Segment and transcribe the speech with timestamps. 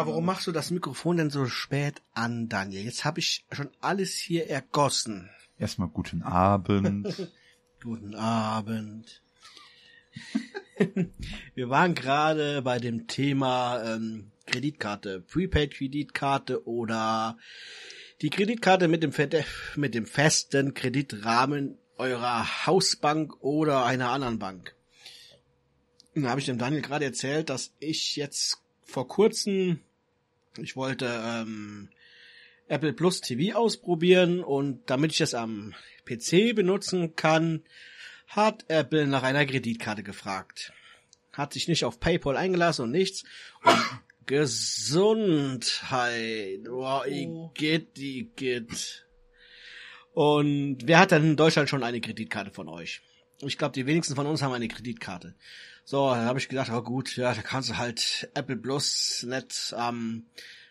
[0.00, 2.86] Ja, warum machst du das Mikrofon denn so spät an, Daniel?
[2.86, 5.28] Jetzt habe ich schon alles hier ergossen.
[5.58, 7.30] Erstmal guten Abend.
[7.82, 9.22] Guten Abend.
[11.54, 17.36] Wir waren gerade bei dem Thema ähm, Kreditkarte, Prepaid-Kreditkarte oder
[18.22, 19.12] die Kreditkarte mit dem,
[19.76, 24.74] mit dem festen Kreditrahmen eurer Hausbank oder einer anderen Bank.
[26.14, 29.80] Da habe ich dem Daniel gerade erzählt, dass ich jetzt vor kurzem,
[30.58, 31.90] ich wollte ähm,
[32.68, 37.64] Apple Plus TV ausprobieren und damit ich das am PC benutzen kann,
[38.26, 40.72] hat Apple nach einer Kreditkarte gefragt.
[41.32, 43.24] Hat sich nicht auf PayPal eingelassen und nichts.
[43.64, 43.76] Und
[44.26, 45.72] Gesundheit.
[46.64, 47.52] Boah, oh.
[47.56, 49.04] die geht.
[50.12, 53.00] Und wer hat denn in Deutschland schon eine Kreditkarte von euch?
[53.42, 55.34] Ich glaube, die wenigsten von uns haben eine Kreditkarte.
[55.90, 59.74] So, dann habe ich gedacht, oh gut, ja, da kannst du halt Apple Plus nicht
[59.76, 60.24] am,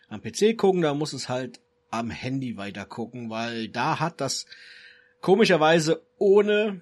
[0.08, 4.46] am PC gucken, da muss es halt am Handy weiter gucken, weil da hat das
[5.20, 6.80] komischerweise ohne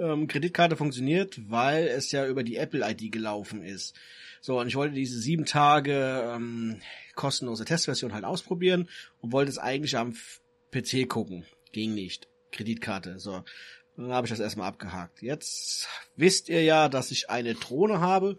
[0.00, 3.94] ähm, Kreditkarte funktioniert, weil es ja über die Apple ID gelaufen ist.
[4.40, 6.80] So, und ich wollte diese sieben Tage ähm,
[7.14, 8.88] kostenlose Testversion halt ausprobieren
[9.20, 10.16] und wollte es eigentlich am
[10.72, 11.44] PC gucken.
[11.70, 12.26] Ging nicht.
[12.50, 13.20] Kreditkarte.
[13.20, 13.44] So.
[13.96, 15.22] Dann habe ich das erstmal abgehakt.
[15.22, 18.38] Jetzt wisst ihr ja, dass ich eine Drohne habe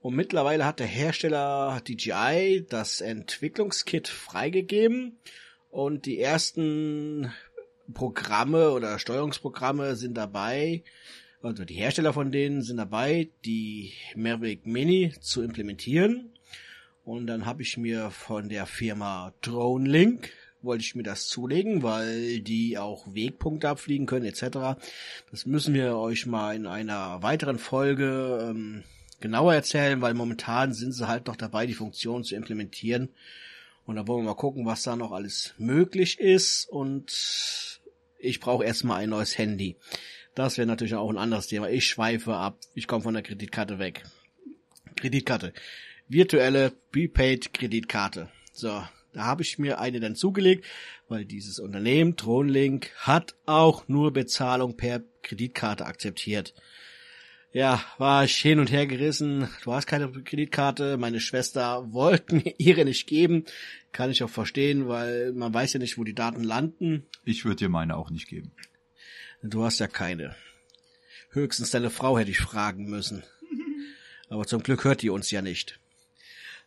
[0.00, 5.18] und mittlerweile hat der Hersteller DJI das Entwicklungskit freigegeben
[5.70, 7.32] und die ersten
[7.94, 10.82] Programme oder Steuerungsprogramme sind dabei,
[11.42, 16.32] also die Hersteller von denen sind dabei, die Mavic Mini zu implementieren.
[17.04, 20.30] Und dann habe ich mir von der Firma DroneLink
[20.62, 24.78] wollte ich mir das zulegen, weil die auch Wegpunkte abfliegen können etc.
[25.30, 28.84] Das müssen wir euch mal in einer weiteren Folge ähm,
[29.20, 33.10] genauer erzählen, weil momentan sind sie halt noch dabei, die Funktion zu implementieren.
[33.84, 36.68] Und da wollen wir mal gucken, was da noch alles möglich ist.
[36.68, 37.80] Und
[38.18, 39.76] ich brauche erstmal ein neues Handy.
[40.34, 41.70] Das wäre natürlich auch ein anderes Thema.
[41.70, 42.58] Ich schweife ab.
[42.74, 44.04] Ich komme von der Kreditkarte weg.
[44.96, 45.52] Kreditkarte.
[46.06, 48.28] Virtuelle Prepaid Kreditkarte.
[48.52, 48.82] So,
[49.12, 50.64] da habe ich mir eine dann zugelegt,
[51.08, 56.54] weil dieses Unternehmen, Tronlink, hat auch nur Bezahlung per Kreditkarte akzeptiert.
[57.52, 59.48] Ja, war ich hin und her gerissen.
[59.64, 60.98] Du hast keine Kreditkarte.
[60.98, 63.44] Meine Schwester wollte mir ihre nicht geben.
[63.92, 67.06] Kann ich auch verstehen, weil man weiß ja nicht, wo die Daten landen.
[67.24, 68.52] Ich würde dir meine auch nicht geben.
[69.42, 70.36] Du hast ja keine.
[71.30, 73.22] Höchstens deine Frau hätte ich fragen müssen.
[74.28, 75.80] Aber zum Glück hört die uns ja nicht.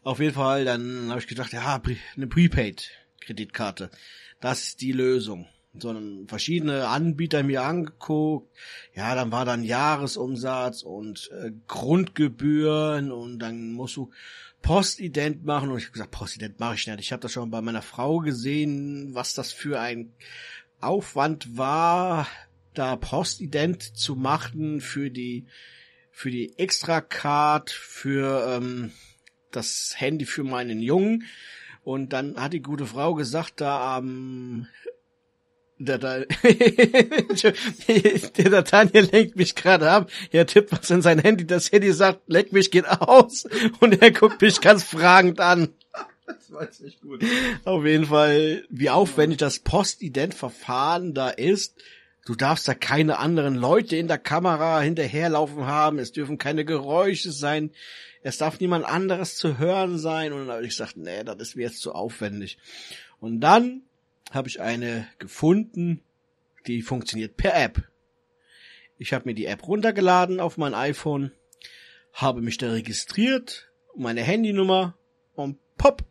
[0.04, 1.80] Auf jeden Fall, dann habe ich gedacht, ja,
[2.16, 3.92] eine Prepaid-Kreditkarte.
[4.40, 5.48] Das ist die Lösung.
[5.74, 8.52] Sondern verschiedene Anbieter mir angeguckt.
[8.94, 14.10] Ja, dann war dann Jahresumsatz und äh, Grundgebühren und dann musst du
[14.62, 15.70] Postident machen.
[15.70, 17.00] Und ich habe gesagt, Postident mache ich nicht.
[17.00, 20.12] Ich habe das schon bei meiner Frau gesehen, was das für ein
[20.82, 22.28] Aufwand war,
[22.74, 25.46] da Postident zu machen für die
[26.14, 28.92] für die Extra-Card, für ähm,
[29.52, 31.26] das Handy für meinen Jungen.
[31.84, 34.68] Und dann hat die gute Frau gesagt, da am
[35.84, 36.26] der, der,
[38.38, 40.12] der Daniel lenkt mich gerade ab.
[40.32, 41.48] Er tippt was in sein Handy.
[41.48, 43.48] Das Handy sagt, leck mich, geht aus.
[43.80, 45.70] Und er guckt mich ganz fragend an.
[46.28, 47.26] Das weiß ich gut.
[47.66, 51.82] Auf jeden Fall, wie aufwendig das Postident-Verfahren da ist.
[52.26, 56.00] Du darfst da keine anderen Leute in der Kamera hinterherlaufen haben.
[56.00, 57.72] Es dürfen keine Geräusche sein
[58.24, 60.34] es darf niemand anderes zu hören sein.
[60.34, 62.58] Und dann habe ich gesagt, nee, das ist mir jetzt zu aufwendig.
[63.20, 63.84] Und dann
[64.32, 66.02] habe ich eine gefunden,
[66.68, 67.84] die funktioniert per App.
[68.98, 71.32] Ich habe mir die App runtergeladen auf mein iPhone,
[72.14, 74.96] habe mich da registriert, meine Handynummer
[75.34, 76.04] und pop,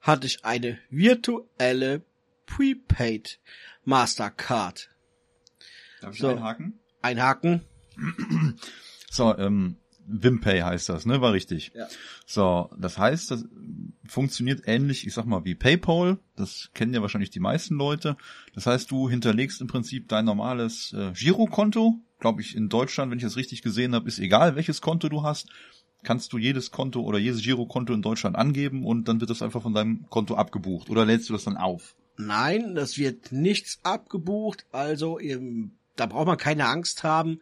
[0.00, 2.02] hatte ich eine virtuelle
[2.46, 3.38] Prepaid
[3.84, 4.89] Mastercard.
[6.00, 6.78] Darf ich so, einhaken?
[7.02, 7.62] Einhaken.
[9.12, 9.76] So, ähm,
[10.06, 11.20] Wimpay heißt das, ne?
[11.20, 11.72] War richtig.
[11.74, 11.88] Ja.
[12.26, 13.44] So, das heißt, das
[14.06, 16.18] funktioniert ähnlich, ich sag mal, wie PayPal.
[16.36, 18.16] Das kennen ja wahrscheinlich die meisten Leute.
[18.54, 22.00] Das heißt, du hinterlegst im Prinzip dein normales äh, Girokonto.
[22.18, 25.22] Glaube ich, in Deutschland, wenn ich das richtig gesehen habe, ist egal, welches Konto du
[25.22, 25.48] hast.
[26.02, 29.62] Kannst du jedes Konto oder jedes Girokonto in Deutschland angeben und dann wird das einfach
[29.62, 30.88] von deinem Konto abgebucht.
[30.88, 31.94] Oder lädst du das dann auf?
[32.16, 34.66] Nein, das wird nichts abgebucht.
[34.72, 35.18] Also,
[36.00, 37.40] da braucht man keine Angst haben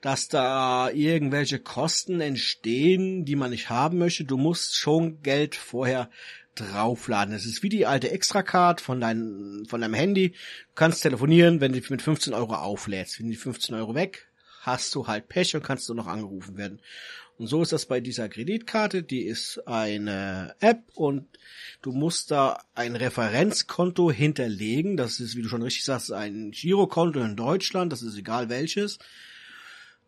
[0.00, 4.24] dass da irgendwelche Kosten entstehen, die man nicht haben möchte.
[4.24, 6.08] Du musst schon Geld vorher
[6.54, 7.34] draufladen.
[7.34, 10.30] Es ist wie die alte Extracard von deinem, von deinem Handy.
[10.30, 13.20] Du kannst telefonieren, wenn du mit 15 Euro auflädst.
[13.20, 14.28] Wenn die 15 Euro weg,
[14.60, 16.80] hast du halt Pech und kannst du noch angerufen werden.
[17.40, 19.02] Und so ist das bei dieser Kreditkarte.
[19.02, 21.26] Die ist eine App und
[21.80, 24.98] du musst da ein Referenzkonto hinterlegen.
[24.98, 27.92] Das ist, wie du schon richtig sagst, ein Girokonto in Deutschland.
[27.94, 28.98] Das ist egal welches.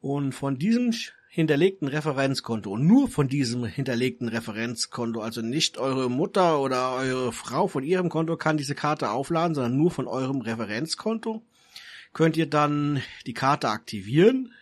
[0.03, 0.93] Und von diesem
[1.31, 7.67] hinterlegten Referenzkonto und nur von diesem hinterlegten Referenzkonto, also nicht eure Mutter oder eure Frau
[7.67, 11.43] von ihrem Konto kann diese Karte aufladen, sondern nur von eurem Referenzkonto,
[12.13, 14.53] könnt ihr dann die Karte aktivieren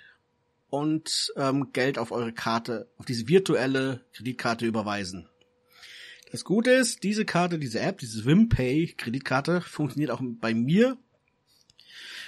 [0.70, 5.28] und ähm, Geld auf eure Karte, auf diese virtuelle Kreditkarte überweisen.
[6.30, 10.96] Das Gute ist, diese Karte, diese App, diese WimPay Kreditkarte funktioniert auch bei mir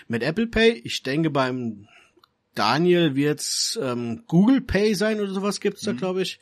[0.09, 0.73] mit Apple Pay.
[0.85, 1.87] Ich denke beim
[2.55, 5.97] Daniel wird's ähm, Google Pay sein oder sowas gibt's da, mhm.
[5.97, 6.41] glaube ich.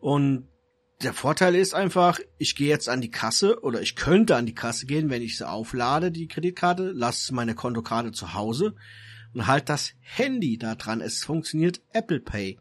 [0.00, 0.48] Und
[1.02, 4.54] der Vorteil ist einfach, ich gehe jetzt an die Kasse oder ich könnte an die
[4.54, 8.74] Kasse gehen, wenn ich sie auflade, die Kreditkarte, lasse meine Kontokarte zu Hause
[9.34, 11.00] und halt das Handy da dran.
[11.00, 12.58] Es funktioniert Apple Pay.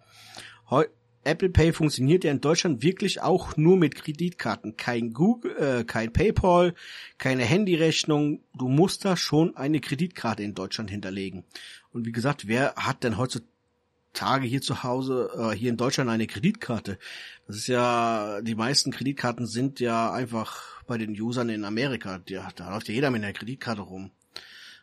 [0.69, 0.85] Heu
[1.27, 4.77] Apple Pay funktioniert ja in Deutschland wirklich auch nur mit Kreditkarten.
[4.77, 6.73] Kein Google, äh, kein PayPal,
[7.17, 8.43] keine Handyrechnung.
[8.57, 11.43] Du musst da schon eine Kreditkarte in Deutschland hinterlegen.
[11.91, 16.27] Und wie gesagt, wer hat denn heutzutage hier zu Hause, äh, hier in Deutschland eine
[16.27, 16.97] Kreditkarte?
[17.45, 22.21] Das ist ja, die meisten Kreditkarten sind ja einfach bei den Usern in Amerika.
[22.29, 24.11] Ja, da läuft ja jeder mit einer Kreditkarte rum.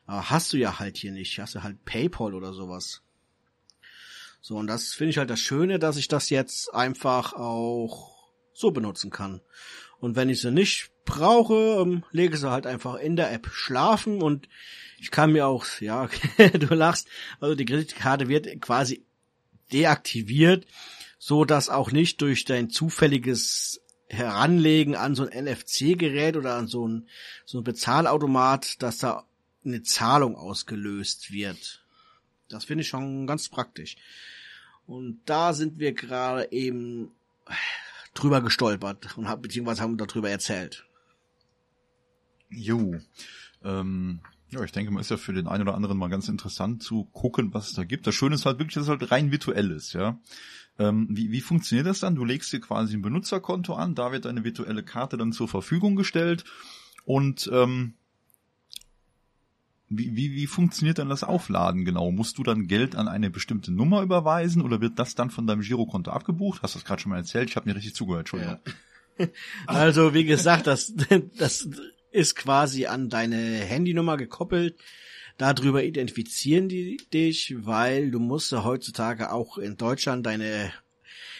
[0.07, 1.39] Aber hast du ja halt hier nicht.
[1.39, 3.03] Hast du halt PayPal oder sowas.
[4.41, 8.15] So, und das finde ich halt das Schöne, dass ich das jetzt einfach auch
[8.53, 9.41] so benutzen kann.
[9.99, 14.23] Und wenn ich sie nicht brauche, ähm, lege sie halt einfach in der App schlafen
[14.23, 14.49] und
[14.99, 17.09] ich kann mir auch, ja, du lachst,
[17.41, 19.05] also die Kreditkarte wird quasi
[19.73, 20.67] deaktiviert,
[21.19, 26.87] so dass auch nicht durch dein zufälliges Heranlegen an so ein NFC-Gerät oder an so
[26.87, 27.09] ein,
[27.47, 29.27] so ein Bezahlautomat, dass da
[29.65, 31.85] eine Zahlung ausgelöst wird.
[32.49, 33.97] Das finde ich schon ganz praktisch.
[34.87, 37.11] Und da sind wir gerade eben
[38.15, 40.85] drüber gestolpert und haben, beziehungsweise haben darüber erzählt.
[42.51, 43.01] Jo.
[43.63, 44.21] Ähm,
[44.51, 47.05] ja, ich denke mal, ist ja für den einen oder anderen mal ganz interessant zu
[47.05, 48.07] gucken, was es da gibt.
[48.07, 50.19] Das Schöne ist halt wirklich, dass es halt rein virtuell ist, ja.
[50.79, 52.17] Ähm, wie, wie funktioniert das dann?
[52.17, 55.97] Du legst dir quasi ein Benutzerkonto an, da wird deine virtuelle Karte dann zur Verfügung
[55.97, 56.45] gestellt
[57.05, 57.95] und ähm,
[59.89, 62.11] wie, wie, wie funktioniert dann das Aufladen genau?
[62.11, 65.61] Musst du dann Geld an eine bestimmte Nummer überweisen oder wird das dann von deinem
[65.61, 66.63] Girokonto abgebucht?
[66.63, 67.51] Hast du das gerade schon mal erzählt?
[67.51, 68.59] Ich habe mir richtig zugehört, Entschuldigung.
[68.67, 68.73] Ja.
[69.69, 70.93] Also wie gesagt, das,
[71.39, 71.69] das
[72.11, 74.77] ist quasi an deine Handynummer gekoppelt.
[75.39, 80.73] Darüber identifizieren die dich, weil du musst ja heutzutage auch in Deutschland deine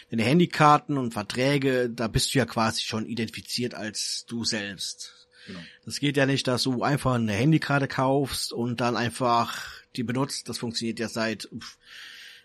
[0.09, 5.14] deine Handykarten und Verträge, da bist du ja quasi schon identifiziert als du selbst.
[5.47, 5.59] Genau.
[5.85, 9.61] Das geht ja nicht, dass du einfach eine Handykarte kaufst und dann einfach
[9.95, 10.49] die benutzt.
[10.49, 11.49] Das funktioniert ja seit,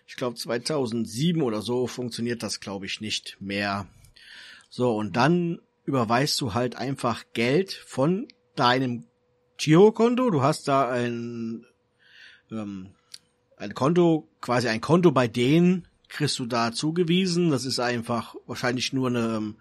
[0.07, 3.87] ich glaube 2007 oder so funktioniert das, glaube ich, nicht mehr.
[4.69, 9.05] So, und dann überweist du halt einfach Geld von deinem
[9.57, 10.29] Girokonto.
[10.29, 11.65] Du hast da ein,
[12.51, 12.91] ähm,
[13.57, 17.49] ein Konto, quasi ein Konto bei denen, kriegst du da zugewiesen.
[17.49, 19.55] Das ist einfach wahrscheinlich nur eine, ähm,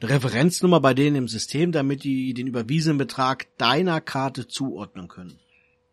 [0.00, 5.38] eine Referenznummer bei denen im System, damit die den überwiesenen Betrag deiner Karte zuordnen können.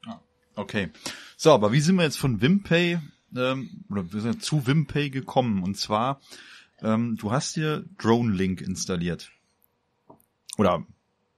[0.06, 0.22] Ah,
[0.56, 0.92] okay.
[1.36, 3.00] So, aber wie sind wir jetzt von Wimpay
[3.36, 5.64] ähm, oder wir sind zu Wimpay gekommen?
[5.64, 6.22] Und zwar,
[6.82, 9.32] ähm, du hast dir Drone Link installiert.
[10.58, 10.86] Oder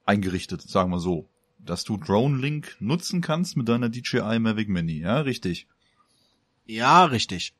[0.04, 1.28] eingerichtet, sagen wir so.
[1.58, 5.66] Dass du Drone Link nutzen kannst mit deiner DJI Mavic Mini, ja, richtig?
[6.66, 7.54] Ja, richtig.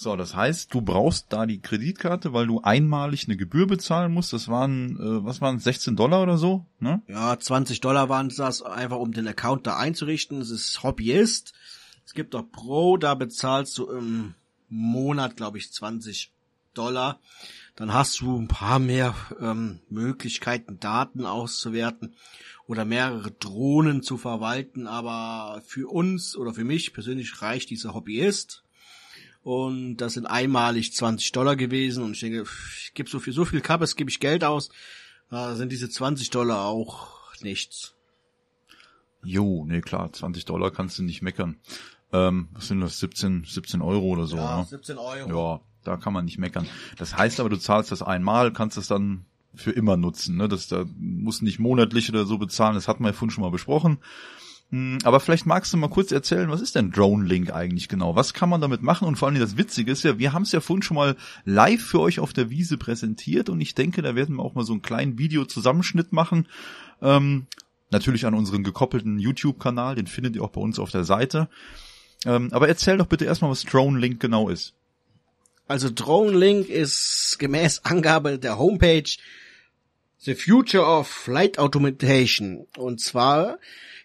[0.00, 4.32] So, das heißt, du brauchst da die Kreditkarte, weil du einmalig eine Gebühr bezahlen musst.
[4.32, 6.64] Das waren, äh, was waren 16 Dollar oder so?
[6.78, 7.02] Ne?
[7.06, 10.40] Ja, 20 Dollar waren das, einfach um den Account da einzurichten.
[10.40, 11.52] Es ist Hobbyist.
[12.06, 14.34] Es gibt auch Pro, da bezahlst du im
[14.70, 16.32] Monat, glaube ich, 20
[16.72, 17.20] Dollar.
[17.76, 22.14] Dann hast du ein paar mehr ähm, Möglichkeiten, Daten auszuwerten
[22.66, 24.86] oder mehrere Drohnen zu verwalten.
[24.86, 28.64] Aber für uns oder für mich persönlich reicht dieser Hobbyist
[29.42, 32.44] und das sind einmalig 20 Dollar gewesen und ich denke,
[32.76, 34.70] ich gebe so viel, so viel Kappes, gebe ich Geld aus,
[35.30, 37.94] da sind diese 20 Dollar auch nichts.
[39.22, 41.56] Jo, nee, klar, 20 Dollar kannst du nicht meckern.
[42.12, 44.36] Ähm, was sind das, 17, 17 Euro oder so?
[44.36, 44.64] Ja, ne?
[44.64, 45.28] 17 Euro.
[45.28, 46.66] Ja, da kann man nicht meckern.
[46.96, 50.36] Das heißt aber, du zahlst das einmal, kannst es dann für immer nutzen.
[50.36, 50.48] Ne?
[50.48, 53.50] Das da musst nicht monatlich oder so bezahlen, das hatten wir ja vorhin schon mal
[53.50, 53.98] besprochen.
[54.70, 58.14] Hm, aber vielleicht magst du mal kurz erzählen, was ist denn Drone Link eigentlich genau?
[58.14, 59.08] Was kann man damit machen?
[59.08, 61.82] Und vor allem das Witzige ist ja, wir haben es ja vorhin schon mal live
[61.82, 64.72] für euch auf der Wiese präsentiert und ich denke, da werden wir auch mal so
[64.72, 66.46] einen kleinen Videozusammenschnitt machen.
[67.02, 67.46] Ähm,
[67.90, 71.48] natürlich an unseren gekoppelten YouTube-Kanal, den findet ihr auch bei uns auf der Seite.
[72.24, 74.74] Ähm, aber erzähl doch bitte erstmal, was Drone Link genau ist.
[75.66, 79.10] Also Drone Link ist gemäß Angabe der Homepage
[80.22, 82.66] The Future of Flight Automation.
[82.76, 83.58] Und zwar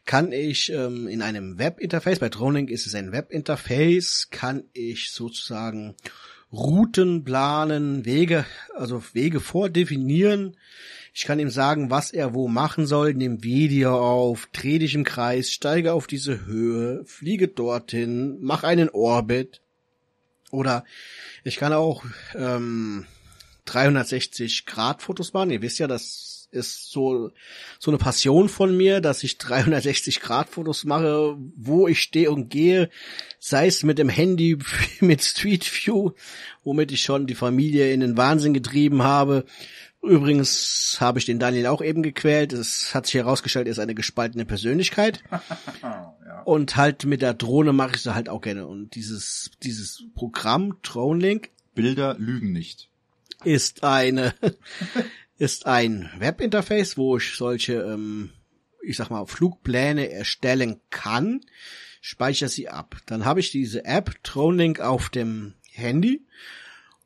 [0.06, 5.96] kann ich ähm, in einem Webinterface, bei Dronelink ist es ein Webinterface, kann ich sozusagen
[6.54, 10.56] Routen planen, Wege, also Wege vordefinieren.
[11.14, 15.04] Ich kann ihm sagen, was er wo machen soll, nehme Video auf, dreh dich im
[15.04, 19.60] Kreis, steige auf diese Höhe, fliege dorthin, mach einen Orbit.
[20.50, 20.86] Oder
[21.44, 22.06] ich kann auch
[22.36, 23.06] ähm,
[23.66, 25.52] 360 Grad Fotos machen.
[25.52, 27.32] Ihr wisst ja, das ist so,
[27.80, 32.50] so eine Passion von mir, dass ich 360 Grad Fotos mache, wo ich stehe und
[32.50, 32.90] gehe,
[33.40, 34.58] sei es mit dem Handy,
[35.02, 36.12] mit Street View,
[36.64, 39.46] womit ich schon die Familie in den Wahnsinn getrieben habe.
[40.02, 42.54] Übrigens habe ich den Daniel auch eben gequält.
[42.54, 45.24] Es hat sich herausgestellt, er ist eine gespaltene Persönlichkeit.
[45.82, 46.42] ja.
[46.46, 48.68] Und halt mit der Drohne mache ich sie halt auch gerne.
[48.68, 51.50] Und dieses, dieses Programm, Dronelink.
[51.74, 52.90] Bilder lügen nicht.
[53.46, 54.34] Ist eine,
[55.38, 58.32] ist ein Webinterface, wo ich solche, ähm,
[58.84, 61.42] ich sag mal, Flugpläne erstellen kann,
[62.02, 62.98] speichere sie ab.
[63.06, 66.26] Dann habe ich diese App Tronlink auf dem Handy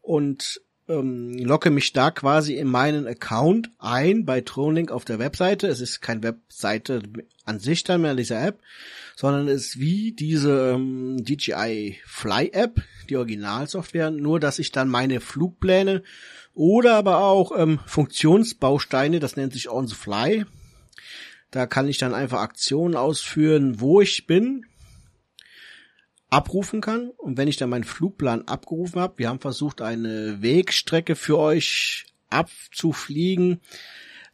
[0.01, 5.67] und ähm, locke mich da quasi in meinen Account ein bei Tronlink auf der Webseite.
[5.67, 7.03] Es ist keine Webseite
[7.45, 8.59] an sich dann mehr dieser App,
[9.19, 14.87] sondern es ist wie diese ähm, DJI Fly App, die Originalsoftware, nur dass ich dann
[14.87, 16.03] meine Flugpläne
[16.53, 20.45] oder aber auch ähm, Funktionsbausteine, das nennt sich On the Fly.
[21.51, 24.65] Da kann ich dann einfach Aktionen ausführen, wo ich bin,
[26.29, 27.09] abrufen kann.
[27.09, 32.05] Und wenn ich dann meinen Flugplan abgerufen habe, wir haben versucht, eine Wegstrecke für euch
[32.29, 33.59] abzufliegen.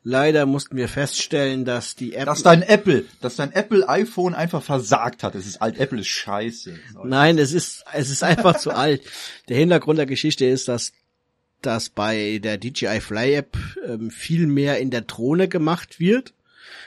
[0.08, 2.26] Leider mussten wir feststellen, dass die Apple.
[2.26, 5.34] Dass dein Apple, dass dein Apple iPhone einfach versagt hat.
[5.34, 6.78] Es ist alt, Apple ist scheiße.
[7.04, 9.02] Nein, es ist, es ist einfach zu alt.
[9.50, 10.94] Der Hintergrund der Geschichte ist, dass
[11.62, 13.58] dass bei der DJI Fly App
[13.88, 16.36] ähm, viel mehr in der Drohne gemacht wird,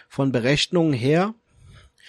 [0.09, 1.35] von Berechnungen her.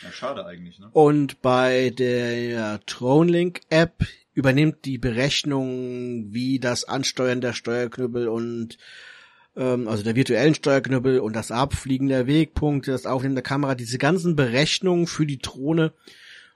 [0.04, 0.90] Ja, schade eigentlich, ne?
[0.94, 8.78] Und bei der Tronelink App übernimmt die Berechnung, wie das Ansteuern der Steuerknüppel und
[9.56, 13.98] ähm, also der virtuellen Steuerknüppel und das Abfliegen der Wegpunkte, das Aufnehmen der Kamera, diese
[13.98, 15.94] ganzen Berechnungen für die Drohne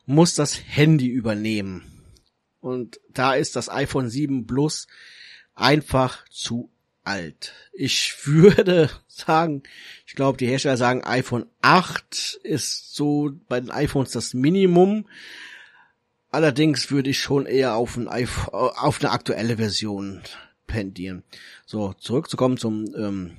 [0.06, 1.84] muss das Handy übernehmen.
[2.60, 4.88] Und da ist das iPhone 7 Plus
[5.56, 6.72] einfach zu
[7.04, 7.54] alt.
[7.74, 9.64] Ich würde sagen,
[10.06, 15.08] ich glaube, die Hersteller sagen, iPhone 8 ist so bei den iPhones das Minimum.
[16.32, 20.22] Allerdings würde ich schon eher auf, ein iPhone, auf eine aktuelle Version
[20.74, 21.24] pendieren.
[21.66, 23.32] So, zurückzukommen zum ähm,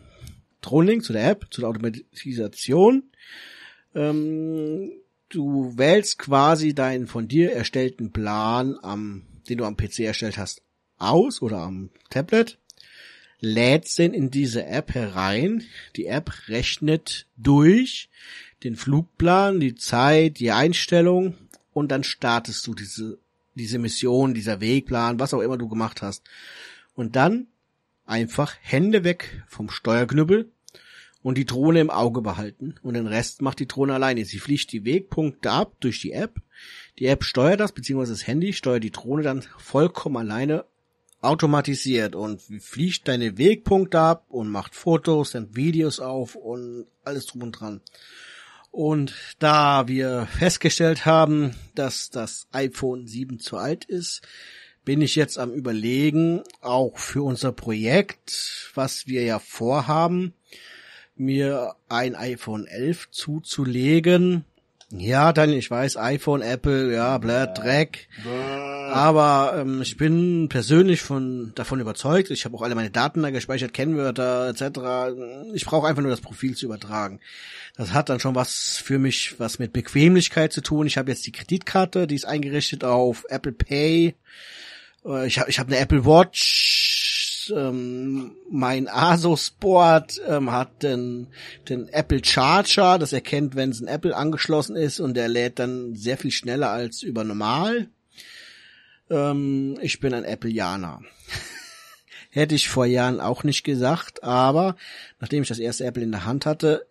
[0.60, 3.02] Drohnenlink, zu der App, zu der Automatisation.
[3.94, 4.92] Ähm,
[5.28, 10.62] du wählst quasi deinen von dir erstellten Plan, am, den du am PC erstellt hast,
[10.96, 12.58] aus oder am Tablet,
[13.40, 15.64] lädt den in diese App herein.
[15.96, 18.08] Die App rechnet durch
[18.62, 21.34] den Flugplan, die Zeit, die Einstellung
[21.72, 23.18] und dann startest du diese,
[23.54, 26.22] diese Mission, dieser Wegplan, was auch immer du gemacht hast.
[26.94, 27.48] Und dann
[28.06, 30.50] einfach Hände weg vom Steuerknüppel
[31.22, 34.24] und die Drohne im Auge behalten und den Rest macht die Drohne alleine.
[34.24, 36.40] Sie fliegt die Wegpunkte ab durch die App.
[36.98, 40.66] Die App steuert das, beziehungsweise das Handy steuert die Drohne dann vollkommen alleine
[41.22, 47.42] automatisiert und fliegt deine Wegpunkte ab und macht Fotos, nimmt Videos auf und alles drum
[47.42, 47.80] und dran.
[48.70, 54.20] Und da wir festgestellt haben, dass das iPhone 7 zu alt ist,
[54.84, 60.34] bin ich jetzt am überlegen, auch für unser Projekt, was wir ja vorhaben,
[61.16, 64.44] mir ein iPhone 11 zuzulegen.
[64.90, 68.08] Ja, Daniel, ich weiß, iPhone, Apple, ja, bläh, Dreck.
[68.92, 72.30] Aber ähm, ich bin persönlich von davon überzeugt.
[72.30, 75.52] Ich habe auch alle meine Daten da gespeichert, Kennwörter etc.
[75.54, 77.18] Ich brauche einfach nur das Profil zu übertragen.
[77.76, 80.86] Das hat dann schon was für mich, was mit Bequemlichkeit zu tun.
[80.86, 84.14] Ich habe jetzt die Kreditkarte, die ist eingerichtet auf Apple Pay.
[85.04, 87.50] Äh, ich habe ich hab eine Apple Watch.
[87.54, 91.28] Ähm, mein Asus Board ähm, hat den,
[91.68, 95.94] den Apple Charger, das erkennt, wenn es ein Apple angeschlossen ist und der lädt dann
[95.94, 97.88] sehr viel schneller als über normal.
[99.10, 101.02] Ähm, ich bin ein Appleianer.
[102.30, 104.76] Hätte ich vor Jahren auch nicht gesagt, aber
[105.20, 106.86] nachdem ich das erste Apple in der Hand hatte,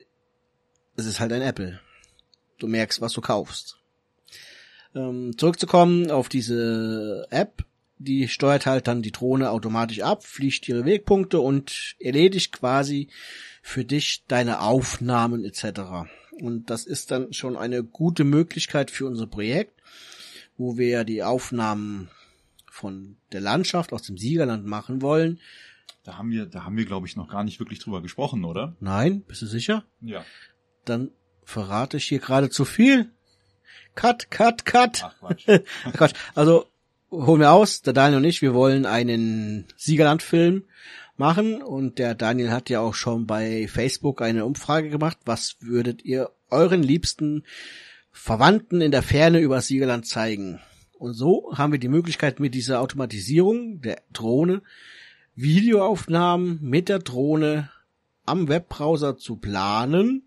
[0.95, 1.79] es ist halt ein Apple.
[2.59, 3.77] du merkst, was du kaufst.
[4.95, 7.65] Ähm, zurückzukommen auf diese App,
[8.03, 13.09] die steuert halt dann die Drohne automatisch ab, fliegt ihre Wegpunkte und erledigt quasi
[13.61, 16.09] für dich deine Aufnahmen etc.
[16.39, 19.81] Und das ist dann schon eine gute Möglichkeit für unser Projekt,
[20.57, 22.09] wo wir die Aufnahmen
[22.69, 25.39] von der Landschaft aus dem Siegerland machen wollen.
[26.03, 28.75] Da haben wir, da haben wir, glaube ich, noch gar nicht wirklich drüber gesprochen, oder?
[28.79, 29.85] Nein, bist du sicher?
[30.01, 30.25] Ja.
[30.83, 31.11] Dann
[31.43, 33.09] verrate ich hier gerade zu viel.
[33.95, 35.03] Cut, cut, cut.
[35.03, 35.45] Ach Quatsch.
[35.93, 36.13] Quatsch.
[36.35, 36.65] Also
[37.13, 40.63] holen wir aus, der Daniel und ich, wir wollen einen Siegerland-Film
[41.15, 41.61] machen.
[41.61, 46.31] Und der Daniel hat ja auch schon bei Facebook eine Umfrage gemacht, was würdet ihr
[46.49, 47.43] euren liebsten
[48.11, 50.59] Verwandten in der Ferne über Siegerland zeigen?
[50.97, 54.61] Und so haben wir die Möglichkeit mit dieser Automatisierung der Drohne
[55.35, 57.69] Videoaufnahmen mit der Drohne
[58.25, 60.23] am Webbrowser zu planen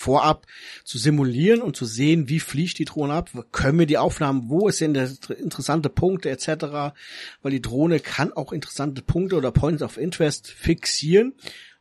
[0.00, 0.46] vorab
[0.82, 4.70] zu simulieren und zu sehen, wie fliegt die Drohne ab, können wir die Aufnahmen, wo
[4.70, 6.94] sind interessante Punkte etc.,
[7.42, 11.34] weil die Drohne kann auch interessante Punkte oder Points of Interest fixieren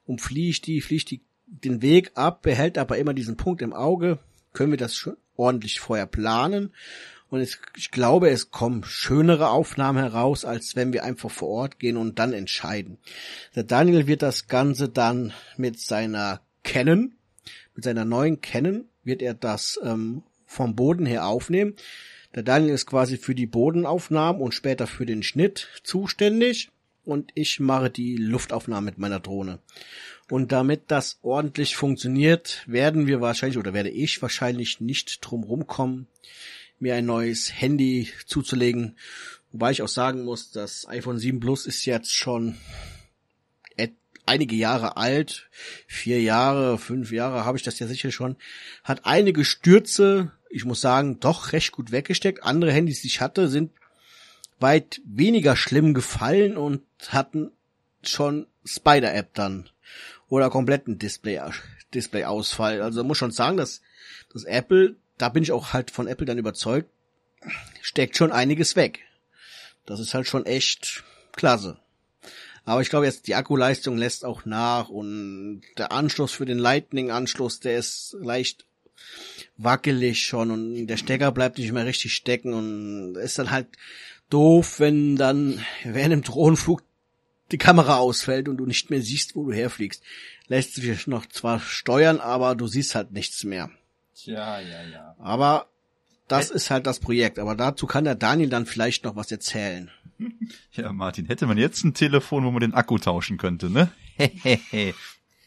[0.06, 4.20] und fliegt die, fliegt die den Weg ab, behält aber immer diesen Punkt im Auge,
[4.52, 6.74] können wir das schon ordentlich vorher planen
[7.30, 11.80] und es, ich glaube, es kommen schönere Aufnahmen heraus, als wenn wir einfach vor Ort
[11.80, 12.98] gehen und dann entscheiden.
[13.56, 17.14] Der Daniel wird das Ganze dann mit seiner Canon
[17.80, 21.76] mit seiner neuen Canon wird er das ähm, vom Boden her aufnehmen.
[22.36, 26.72] Der Daniel ist quasi für die Bodenaufnahmen und später für den Schnitt zuständig
[27.06, 29.60] und ich mache die Luftaufnahmen mit meiner Drohne.
[30.30, 36.08] Und damit das ordentlich funktioniert, werden wir wahrscheinlich oder werde ich wahrscheinlich nicht drum rumkommen,
[36.80, 38.98] mir ein neues Handy zuzulegen.
[39.54, 42.58] Wobei ich auch sagen muss, das iPhone 7 Plus ist jetzt schon
[44.30, 45.50] einige Jahre alt,
[45.88, 48.38] vier Jahre, fünf Jahre habe ich das ja sicher schon,
[48.84, 52.44] hat einige Stürze, ich muss sagen, doch recht gut weggesteckt.
[52.44, 53.72] Andere Handys, die ich hatte, sind
[54.60, 57.52] weit weniger schlimm gefallen und hatten
[58.04, 59.70] schon Spider-App dann
[60.28, 61.42] oder kompletten Display,
[61.94, 62.82] Display-Ausfall.
[62.82, 63.82] Also muss schon sagen, dass
[64.32, 66.90] das Apple, da bin ich auch halt von Apple dann überzeugt,
[67.82, 69.00] steckt schon einiges weg.
[69.86, 71.80] Das ist halt schon echt klasse.
[72.70, 77.60] Aber ich glaube jetzt, die Akkuleistung lässt auch nach und der Anschluss für den Lightning-Anschluss,
[77.62, 78.68] der ist leicht
[79.58, 83.70] wackelig schon und der Stecker bleibt nicht mehr richtig stecken und ist dann halt
[84.30, 86.84] doof, wenn dann während dem Drohnenflug
[87.52, 90.04] die Kamera ausfällt und du nicht mehr siehst, wo du herfliegst.
[90.46, 93.72] Lässt sich noch zwar steuern, aber du siehst halt nichts mehr.
[94.14, 95.16] Tja, ja, ja.
[95.18, 95.69] Aber
[96.32, 97.40] das ist halt das Projekt.
[97.40, 99.90] Aber dazu kann der Daniel dann vielleicht noch was erzählen.
[100.74, 103.90] Ja, Martin, hätte man jetzt ein Telefon, wo man den Akku tauschen könnte, ne?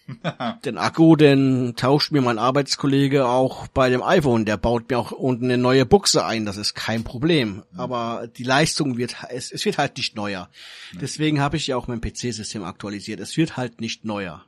[0.65, 4.45] den Akku, den tauscht mir mein Arbeitskollege auch bei dem iPhone.
[4.45, 6.45] Der baut mir auch unten eine neue Buchse ein.
[6.45, 7.63] Das ist kein Problem.
[7.77, 10.49] Aber die Leistung wird, es, es wird halt nicht neuer.
[11.01, 13.21] Deswegen habe ich ja auch mein PC-System aktualisiert.
[13.21, 14.45] Es wird halt nicht neuer.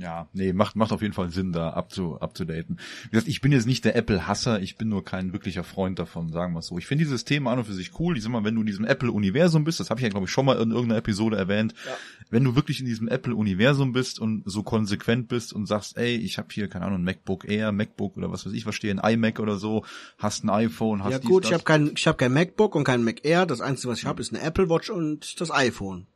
[0.00, 2.78] Ja, nee, macht, macht auf jeden Fall Sinn, da abzu, abzudaten.
[3.04, 6.30] Wie gesagt, ich bin jetzt nicht der Apple-Hasser, ich bin nur kein wirklicher Freund davon,
[6.30, 6.78] sagen wir es so.
[6.78, 8.16] Ich finde dieses Thema an und für sich cool.
[8.16, 10.30] Ich sag mal, wenn du in diesem Apple-Universum bist, das habe ich ja, glaube ich,
[10.30, 11.96] schon mal in irgendeiner Episode erwähnt, ja.
[12.30, 16.38] wenn du wirklich in diesem Apple-Universum bist und so konsequent bist und sagst, ey, ich
[16.38, 19.40] habe hier, keine Ahnung, ein MacBook Air, MacBook oder was weiß ich, verstehe, ein iMac
[19.40, 19.84] oder so,
[20.16, 22.84] hast ein iPhone, hast Ja gut, dies, ich habe kein, ich hab kein MacBook und
[22.84, 26.06] kein Mac Air, das Einzige, was ich habe, ist eine Apple Watch und das iPhone.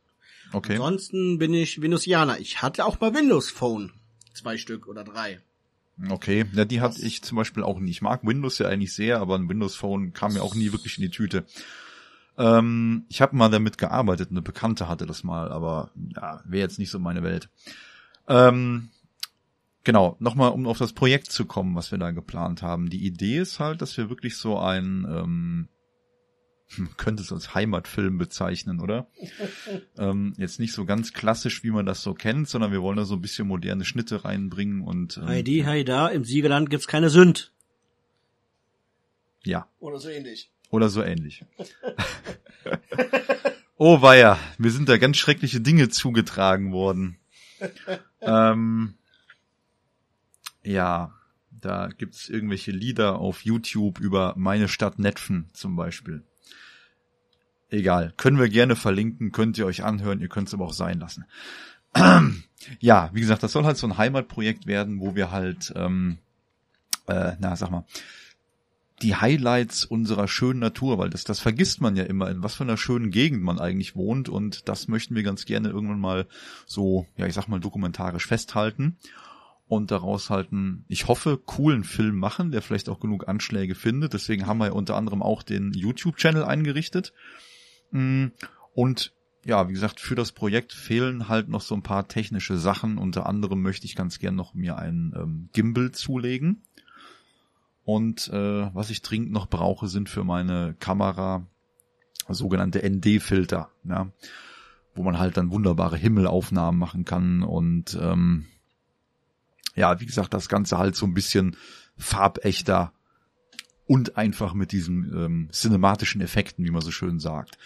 [0.52, 0.72] Okay.
[0.72, 2.38] Ansonsten bin ich Windowsianer.
[2.38, 3.92] Ich hatte auch mal Windows Phone
[4.34, 5.40] zwei Stück oder drei.
[6.10, 7.90] Okay, ja, die hatte ich zum Beispiel auch nie.
[7.90, 10.98] Ich mag Windows ja eigentlich sehr, aber ein Windows Phone kam mir auch nie wirklich
[10.98, 11.44] in die Tüte.
[12.38, 16.78] Ähm, ich habe mal damit gearbeitet, eine Bekannte hatte das mal, aber ja, wäre jetzt
[16.78, 17.50] nicht so meine Welt.
[18.26, 18.88] Ähm,
[19.84, 22.88] genau, nochmal, um auf das Projekt zu kommen, was wir da geplant haben.
[22.88, 25.68] Die Idee ist halt, dass wir wirklich so ein ähm,
[26.96, 29.06] könnte es als Heimatfilm bezeichnen, oder?
[29.98, 33.04] ähm, jetzt nicht so ganz klassisch, wie man das so kennt, sondern wir wollen da
[33.04, 37.52] so ein bisschen moderne Schnitte reinbringen und ähm, Heidi, Heida, im Siegerland gibt's keine Sünd.
[39.44, 39.68] Ja.
[39.80, 40.50] Oder so ähnlich.
[40.70, 41.44] Oder so ähnlich.
[43.76, 47.18] oh weia, mir sind da ganz schreckliche Dinge zugetragen worden.
[48.20, 48.94] ähm,
[50.62, 51.12] ja,
[51.50, 56.24] da gibt's irgendwelche Lieder auf YouTube über meine Stadt Netfen zum Beispiel.
[57.72, 58.12] Egal.
[58.18, 61.24] Können wir gerne verlinken, könnt ihr euch anhören, ihr könnt es aber auch sein lassen.
[62.80, 66.18] ja, wie gesagt, das soll halt so ein Heimatprojekt werden, wo wir halt, ähm,
[67.06, 67.86] äh, na, sag mal,
[69.00, 72.64] die Highlights unserer schönen Natur, weil das, das vergisst man ja immer, in was für
[72.64, 76.26] einer schönen Gegend man eigentlich wohnt und das möchten wir ganz gerne irgendwann mal
[76.66, 78.98] so, ja, ich sag mal, dokumentarisch festhalten.
[79.66, 84.12] und daraus halt einen, ich hoffe, coolen Film machen, der vielleicht auch genug Anschläge findet.
[84.12, 87.14] Deswegen haben wir ja unter anderem auch den YouTube-Channel eingerichtet.
[87.92, 88.26] Mm,
[88.74, 89.12] und
[89.44, 92.98] ja, wie gesagt, für das Projekt fehlen halt noch so ein paar technische Sachen.
[92.98, 96.62] Unter anderem möchte ich ganz gern noch mir einen ähm, Gimbal zulegen.
[97.84, 101.46] Und äh, was ich dringend noch brauche, sind für meine Kamera
[102.28, 104.12] sogenannte ND-Filter, ja,
[104.94, 108.46] wo man halt dann wunderbare Himmelaufnahmen machen kann und ähm,
[109.74, 111.56] ja, wie gesagt, das Ganze halt so ein bisschen
[111.96, 112.92] farbechter
[113.86, 117.58] und einfach mit diesen ähm, cinematischen Effekten, wie man so schön sagt.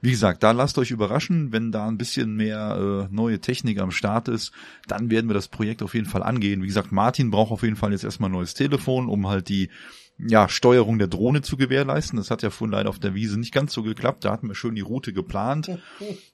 [0.00, 3.90] Wie gesagt, da lasst euch überraschen, wenn da ein bisschen mehr äh, neue Technik am
[3.90, 4.52] Start ist,
[4.86, 6.62] dann werden wir das Projekt auf jeden Fall angehen.
[6.62, 9.70] Wie gesagt, Martin braucht auf jeden Fall jetzt erstmal ein neues Telefon, um halt die
[10.18, 12.16] ja, Steuerung der Drohne zu gewährleisten.
[12.16, 14.24] Das hat ja vorhin leider auf der Wiese nicht ganz so geklappt.
[14.24, 15.70] Da hatten wir schön die Route geplant.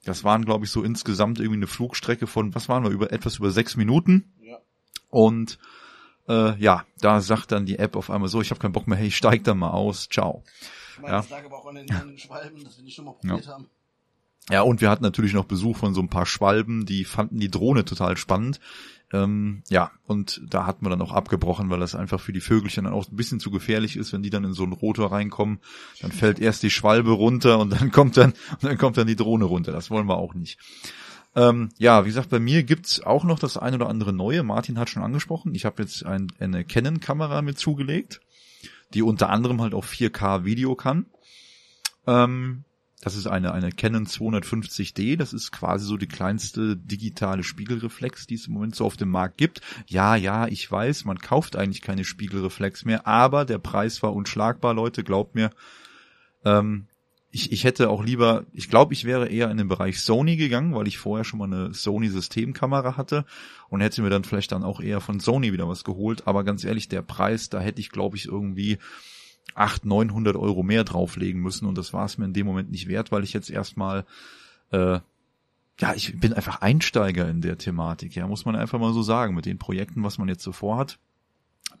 [0.05, 3.37] Das waren, glaube ich, so insgesamt irgendwie eine Flugstrecke von, was waren wir, über etwas
[3.37, 4.33] über sechs Minuten.
[4.41, 4.57] Ja.
[5.09, 5.59] Und
[6.29, 8.97] äh, ja, da sagt dann die App auf einmal so, ich habe keinen Bock mehr,
[8.97, 10.43] hey, steig da mal aus, ciao.
[10.93, 11.21] Ich meine, ja.
[11.21, 13.45] das lag aber auch an den, an den Schwalben, dass wir nicht schon mal probiert
[13.45, 13.53] ja.
[13.53, 13.67] haben.
[14.49, 17.51] Ja, und wir hatten natürlich noch Besuch von so ein paar Schwalben, die fanden die
[17.51, 18.59] Drohne total spannend.
[19.11, 22.83] Ähm, ja, und da hatten wir dann auch abgebrochen, weil das einfach für die Vögelchen
[22.83, 25.59] dann auch ein bisschen zu gefährlich ist, wenn die dann in so einen Rotor reinkommen.
[26.01, 29.15] Dann fällt erst die Schwalbe runter und dann kommt dann, und dann kommt dann die
[29.15, 29.71] Drohne runter.
[29.71, 30.59] Das wollen wir auch nicht.
[31.39, 34.43] Ähm, ja, wie gesagt, bei mir gibt's auch noch das ein oder andere neue.
[34.43, 35.55] Martin hat schon angesprochen.
[35.55, 38.19] Ich habe jetzt ein, eine Canon-Kamera mit zugelegt,
[38.93, 41.05] die unter anderem halt auch 4K Video kann.
[42.05, 42.65] Ähm,
[42.99, 45.15] das ist eine, eine Canon 250D.
[45.15, 49.09] Das ist quasi so die kleinste digitale Spiegelreflex, die es im Moment so auf dem
[49.09, 49.61] Markt gibt.
[49.87, 54.73] Ja, ja, ich weiß, man kauft eigentlich keine Spiegelreflex mehr, aber der Preis war unschlagbar,
[54.73, 55.51] Leute, glaubt mir.
[56.43, 56.88] Ähm,
[57.31, 60.73] ich, ich hätte auch lieber, ich glaube, ich wäre eher in den Bereich Sony gegangen,
[60.73, 63.25] weil ich vorher schon mal eine Sony Systemkamera hatte
[63.69, 66.27] und hätte mir dann vielleicht dann auch eher von Sony wieder was geholt.
[66.27, 68.79] Aber ganz ehrlich, der Preis, da hätte ich, glaube ich, irgendwie
[69.53, 72.87] 800, 900 Euro mehr drauflegen müssen und das war es mir in dem Moment nicht
[72.87, 74.05] wert, weil ich jetzt erstmal,
[74.71, 74.99] äh,
[75.79, 79.35] ja, ich bin einfach Einsteiger in der Thematik, ja, muss man einfach mal so sagen,
[79.35, 80.99] mit den Projekten, was man jetzt so vorhat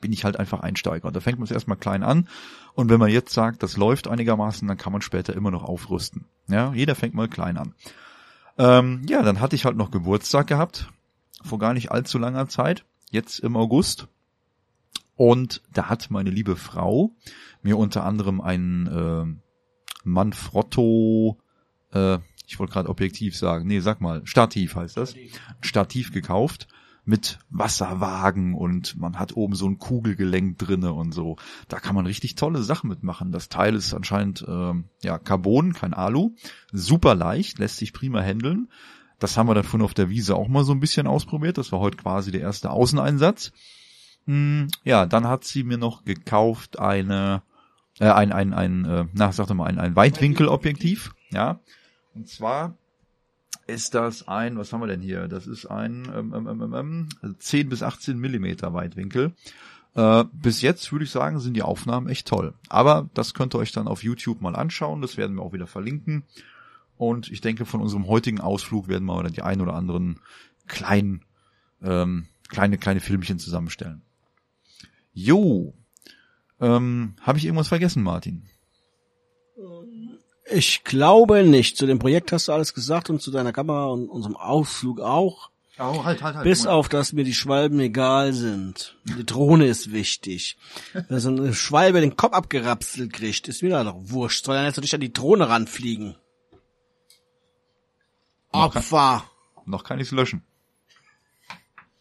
[0.01, 1.11] bin ich halt einfach Einsteiger.
[1.11, 2.27] Da fängt man es erstmal klein an.
[2.73, 6.25] Und wenn man jetzt sagt, das läuft einigermaßen, dann kann man später immer noch aufrüsten.
[6.47, 7.73] Ja, jeder fängt mal klein an.
[8.57, 10.89] Ähm, ja, dann hatte ich halt noch Geburtstag gehabt.
[11.43, 12.85] Vor gar nicht allzu langer Zeit.
[13.11, 14.07] Jetzt im August.
[15.15, 17.11] Und da hat meine liebe Frau
[17.61, 19.25] mir unter anderem einen äh,
[20.05, 21.37] Manfrotto,
[21.91, 25.15] äh, ich wollte gerade objektiv sagen, nee, sag mal, Stativ heißt das,
[25.61, 26.67] Stativ gekauft
[27.09, 31.37] mit Wasserwagen und man hat oben so ein Kugelgelenk drinne und so.
[31.67, 33.31] Da kann man richtig tolle Sachen mitmachen.
[33.31, 36.35] Das Teil ist anscheinend ähm, ja Carbon, kein Alu,
[36.71, 38.69] super leicht, lässt sich prima handeln.
[39.17, 41.57] Das haben wir dann von auf der Wiese auch mal so ein bisschen ausprobiert.
[41.57, 43.51] Das war heute quasi der erste Außeneinsatz.
[44.27, 47.41] Hm, ja, dann hat sie mir noch gekauft eine,
[47.99, 51.15] äh, ein, ein, ein, äh, na, sag doch mal, ein, ein Weitwinkelobjektiv.
[51.31, 51.59] Ja.
[52.13, 52.77] Und zwar
[53.69, 55.27] ist das ein, was haben wir denn hier?
[55.27, 56.73] Das ist ein ähm, ähm, ähm,
[57.23, 59.33] ähm, 10 ähm, bis 18 Millimeter Weitwinkel.
[59.95, 62.53] Äh, bis jetzt würde ich sagen, sind die Aufnahmen echt toll.
[62.67, 65.01] Aber das könnt ihr euch dann auf YouTube mal anschauen.
[65.01, 66.23] Das werden wir auch wieder verlinken.
[66.97, 70.19] Und ich denke, von unserem heutigen Ausflug werden wir die ein oder anderen
[70.67, 71.23] kleinen,
[71.81, 74.01] ähm, kleine, kleine Filmchen zusammenstellen.
[75.13, 75.73] Jo.
[76.59, 78.43] Ähm, Habe ich irgendwas vergessen, Martin?
[80.51, 81.77] Ich glaube nicht.
[81.77, 85.49] Zu dem Projekt hast du alles gesagt und zu deiner Kamera und unserem Ausflug auch.
[85.77, 86.43] Oh, halt, halt, halt.
[86.43, 88.97] Bis auf, dass mir die Schwalben egal sind.
[89.05, 90.57] Die Drohne ist wichtig.
[91.07, 94.45] Wenn so eine Schwalbe den Kopf abgerapselt kriegt, ist mir doch wurscht.
[94.45, 96.15] Soll dann jetzt nicht an die Drohne ranfliegen.
[98.51, 99.23] Opfer.
[99.55, 100.43] Noch kann, noch kann ich's löschen.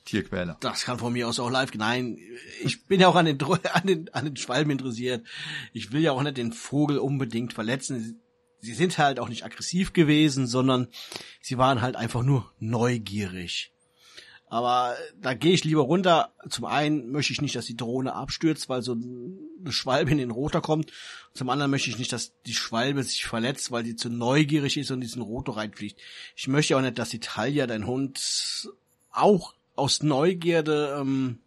[0.07, 0.57] Tierquäler.
[0.61, 1.73] Das kann von mir aus auch live.
[1.75, 2.19] Nein,
[2.63, 3.41] ich bin ja auch an den,
[3.73, 5.25] an den, an den Schwalben interessiert.
[5.73, 8.21] Ich will ja auch nicht den Vogel unbedingt verletzen
[8.61, 10.89] sie sind halt auch nicht aggressiv gewesen, sondern
[11.41, 13.73] sie waren halt einfach nur neugierig.
[14.51, 16.33] Aber da gehe ich lieber runter.
[16.49, 20.31] Zum einen möchte ich nicht, dass die Drohne abstürzt, weil so eine Schwalbe in den
[20.31, 20.91] Rotor kommt.
[21.35, 24.91] Zum anderen möchte ich nicht, dass die Schwalbe sich verletzt, weil sie zu neugierig ist
[24.91, 26.01] und diesen Rotor reinfliegt.
[26.35, 28.71] Ich möchte auch nicht, dass die Talia, dein Hund,
[29.11, 31.41] auch aus Neugierde ähm,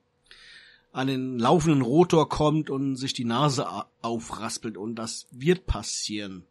[0.92, 3.68] an den laufenden Rotor kommt und sich die Nase
[4.02, 4.78] aufraspelt.
[4.78, 6.46] Und das wird passieren.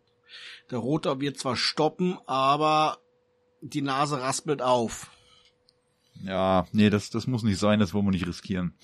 [0.71, 2.99] Der Rotor wird zwar stoppen, aber
[3.61, 5.11] die Nase raspelt auf.
[6.23, 8.75] Ja, nee, das, das muss nicht sein, das wollen wir nicht riskieren.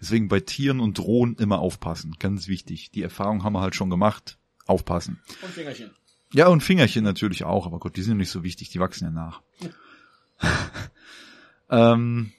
[0.00, 2.90] Deswegen bei Tieren und Drohnen immer aufpassen, ganz wichtig.
[2.90, 4.38] Die Erfahrung haben wir halt schon gemacht.
[4.66, 5.22] Aufpassen.
[5.42, 5.90] Und Fingerchen.
[6.32, 9.10] Ja, und Fingerchen natürlich auch, aber Gott, die sind nicht so wichtig, die wachsen ja
[9.10, 9.42] nach.
[11.68, 12.32] Ähm,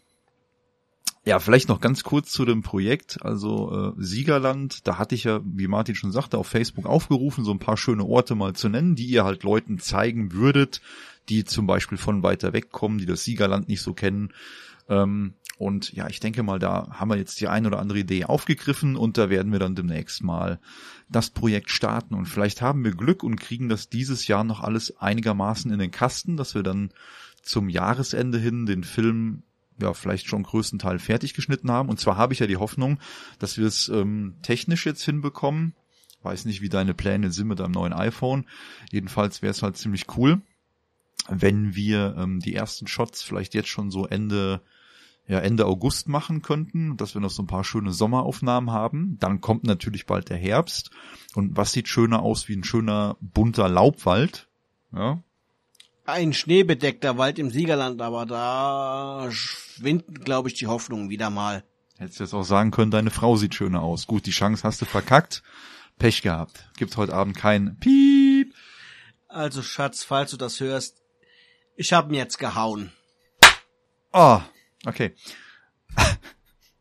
[1.27, 3.21] Ja, vielleicht noch ganz kurz zu dem Projekt.
[3.21, 7.51] Also äh, Siegerland, da hatte ich ja, wie Martin schon sagte, auf Facebook aufgerufen, so
[7.51, 10.81] ein paar schöne Orte mal zu nennen, die ihr halt Leuten zeigen würdet,
[11.27, 14.29] die zum Beispiel von weiter weg kommen, die das Siegerland nicht so kennen.
[14.87, 18.23] Ähm, und ja, ich denke mal, da haben wir jetzt die ein oder andere Idee
[18.23, 20.61] aufgegriffen und da werden wir dann demnächst mal
[21.09, 22.15] das Projekt starten.
[22.15, 25.91] Und vielleicht haben wir Glück und kriegen das dieses Jahr noch alles einigermaßen in den
[25.91, 26.91] Kasten, dass wir dann
[27.41, 29.43] zum Jahresende hin den Film
[29.79, 31.89] ja vielleicht schon größtenteils fertig geschnitten haben.
[31.89, 32.99] Und zwar habe ich ja die Hoffnung,
[33.39, 35.73] dass wir es ähm, technisch jetzt hinbekommen.
[36.23, 38.45] Weiß nicht, wie deine Pläne sind mit deinem neuen iPhone.
[38.91, 40.41] Jedenfalls wäre es halt ziemlich cool,
[41.29, 44.61] wenn wir ähm, die ersten Shots vielleicht jetzt schon so Ende
[45.27, 49.17] ja, Ende August machen könnten, dass wir noch so ein paar schöne Sommeraufnahmen haben.
[49.19, 50.89] Dann kommt natürlich bald der Herbst.
[51.35, 54.47] Und was sieht schöner aus wie ein schöner bunter Laubwald?
[54.93, 55.21] Ja,
[56.07, 61.63] ein schneebedeckter Wald im Siegerland, aber da schwinden, glaube ich, die Hoffnungen wieder mal.
[61.97, 64.07] Hättest du jetzt auch sagen können, deine Frau sieht schöner aus.
[64.07, 65.43] Gut, die Chance hast du verkackt.
[65.99, 66.69] Pech gehabt.
[66.77, 68.53] Gibt heute Abend kein Piep.
[69.27, 71.01] Also Schatz, falls du das hörst,
[71.75, 72.91] ich hab ihn jetzt gehauen.
[74.13, 74.41] Oh,
[74.85, 75.15] okay.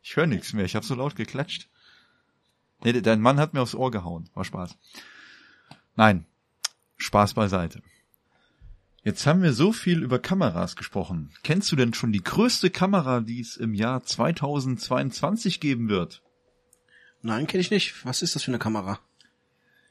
[0.08, 0.64] Ich höre nichts mehr.
[0.64, 1.68] Ich habe so laut geklatscht.
[2.84, 4.30] Nee, dein Mann hat mir aufs Ohr gehauen.
[4.34, 4.78] War Spaß.
[5.96, 6.26] Nein,
[6.96, 7.82] Spaß beiseite.
[9.06, 11.30] Jetzt haben wir so viel über Kameras gesprochen.
[11.44, 16.24] Kennst du denn schon die größte Kamera, die es im Jahr 2022 geben wird?
[17.22, 18.04] Nein, kenne ich nicht.
[18.04, 18.98] Was ist das für eine Kamera?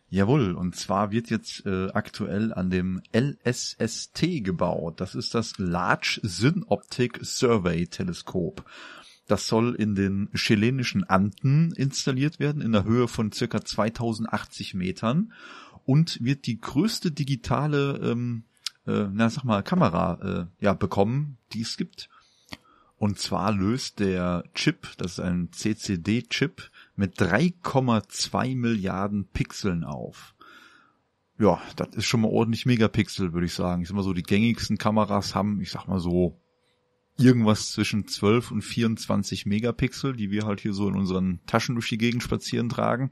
[0.09, 4.99] Jawohl, und zwar wird jetzt äh, aktuell an dem LSST gebaut.
[4.99, 8.65] Das ist das Large Synoptic Survey Teleskop.
[9.27, 15.31] Das soll in den chilenischen Anden installiert werden, in der Höhe von circa 2080 Metern
[15.85, 18.43] und wird die größte digitale ähm,
[18.87, 22.09] äh, na sag mal, Kamera äh, ja, bekommen, die es gibt.
[22.97, 30.33] Und zwar löst der Chip, das ist ein CCD-Chip, mit 3,2 Milliarden Pixeln auf.
[31.37, 33.81] Ja, das ist schon mal ordentlich Megapixel, würde ich sagen.
[33.81, 36.39] Ich sag mal so, die gängigsten Kameras haben, ich sag mal so,
[37.17, 41.89] irgendwas zwischen 12 und 24 Megapixel, die wir halt hier so in unseren Taschen durch
[41.89, 43.11] die Gegend spazieren tragen.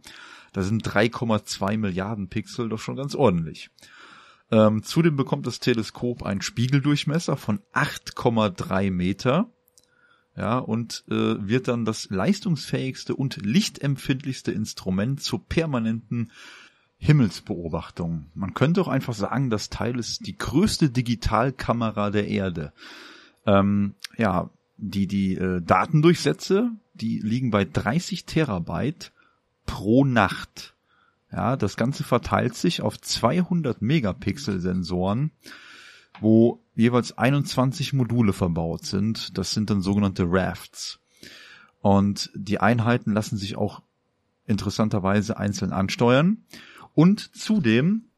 [0.54, 3.70] Da sind 3,2 Milliarden Pixel doch schon ganz ordentlich.
[4.54, 9.50] Ähm, zudem bekommt das Teleskop einen Spiegeldurchmesser von 8,3 Meter.
[10.38, 11.14] Ja, und äh,
[11.48, 16.32] wird dann das leistungsfähigste und lichtempfindlichste Instrument zur permanenten
[16.98, 18.28] Himmelsbeobachtung.
[18.36, 22.74] Man könnte auch einfach sagen, das Teil ist die größte Digitalkamera der Erde.
[23.48, 29.12] Ähm, ja, die, die äh, Datendurchsätze, die liegen bei 30 Terabyte
[29.66, 30.73] pro Nacht.
[31.34, 35.32] Ja, das Ganze verteilt sich auf 200 Megapixel Sensoren,
[36.22, 39.36] wo jeweils 21 Module verbaut sind.
[39.36, 41.00] Das sind dann sogenannte Rafts.
[41.82, 43.82] Und die Einheiten lassen sich auch
[44.46, 46.46] interessanterweise einzeln ansteuern.
[46.94, 48.10] Und zudem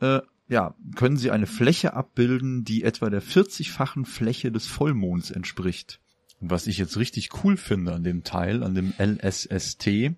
[0.00, 6.00] äh, ja, können sie eine Fläche abbilden, die etwa der 40-fachen Fläche des Vollmonds entspricht.
[6.40, 10.12] Was ich jetzt richtig cool finde an dem Teil, an dem LSST,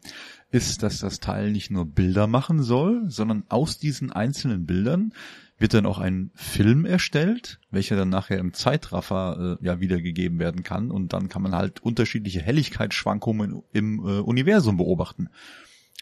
[0.51, 5.13] ist, dass das Teil nicht nur Bilder machen soll, sondern aus diesen einzelnen Bildern
[5.61, 10.63] wird dann auch ein Film erstellt, welcher dann nachher im Zeitraffer äh, ja wiedergegeben werden
[10.63, 15.29] kann und dann kann man halt unterschiedliche Helligkeitsschwankungen im äh, Universum beobachten.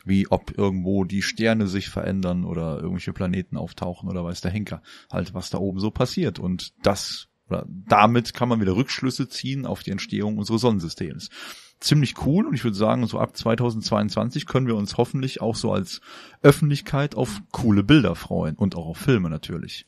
[0.04, 4.80] Wie ob irgendwo die Sterne sich verändern oder irgendwelche Planeten auftauchen oder weiß der Henker.
[5.12, 6.38] Halt, was da oben so passiert.
[6.38, 11.30] Und das, oder damit kann man wieder Rückschlüsse ziehen auf die Entstehung unseres Sonnensystems
[11.80, 15.72] ziemlich cool und ich würde sagen, so ab 2022 können wir uns hoffentlich auch so
[15.72, 16.00] als
[16.42, 19.86] Öffentlichkeit auf coole Bilder freuen und auch auf Filme natürlich.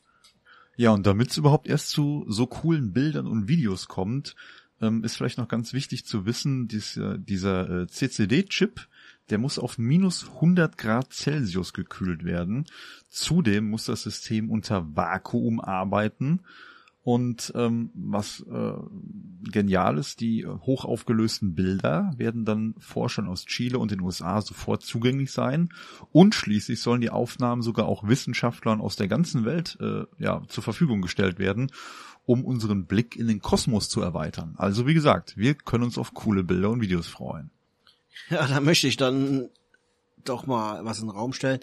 [0.77, 4.35] Ja, und damit es überhaupt erst zu so coolen Bildern und Videos kommt,
[4.81, 8.87] ähm, ist vielleicht noch ganz wichtig zu wissen, dieser, dieser äh, CCD-Chip,
[9.29, 12.65] der muss auf minus 100 Grad Celsius gekühlt werden.
[13.09, 16.41] Zudem muss das System unter Vakuum arbeiten
[17.03, 18.73] und ähm, was äh,
[19.49, 24.83] genial ist, die hoch aufgelösten Bilder werden dann Forschern aus Chile und den USA sofort
[24.83, 25.69] zugänglich sein.
[26.11, 30.63] Und schließlich sollen die Aufnahmen sogar auch Wissenschaftlern aus der ganzen Welt äh, ja, zur
[30.63, 31.71] Verfügung gestellt werden,
[32.25, 34.53] um unseren Blick in den Kosmos zu erweitern.
[34.57, 37.49] Also wie gesagt, wir können uns auf coole Bilder und Videos freuen.
[38.29, 39.49] Ja, da möchte ich dann
[40.23, 41.61] doch mal was in den Raum stellen.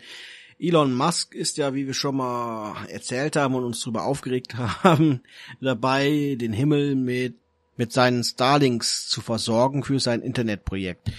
[0.61, 5.21] Elon Musk ist ja, wie wir schon mal erzählt haben und uns darüber aufgeregt haben,
[5.61, 7.37] dabei, den Himmel mit,
[7.77, 11.13] mit seinen Starlinks zu versorgen für sein Internetprojekt.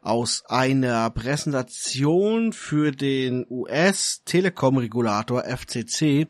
[0.00, 6.28] Aus einer Präsentation für den US-Telekom-Regulator FCC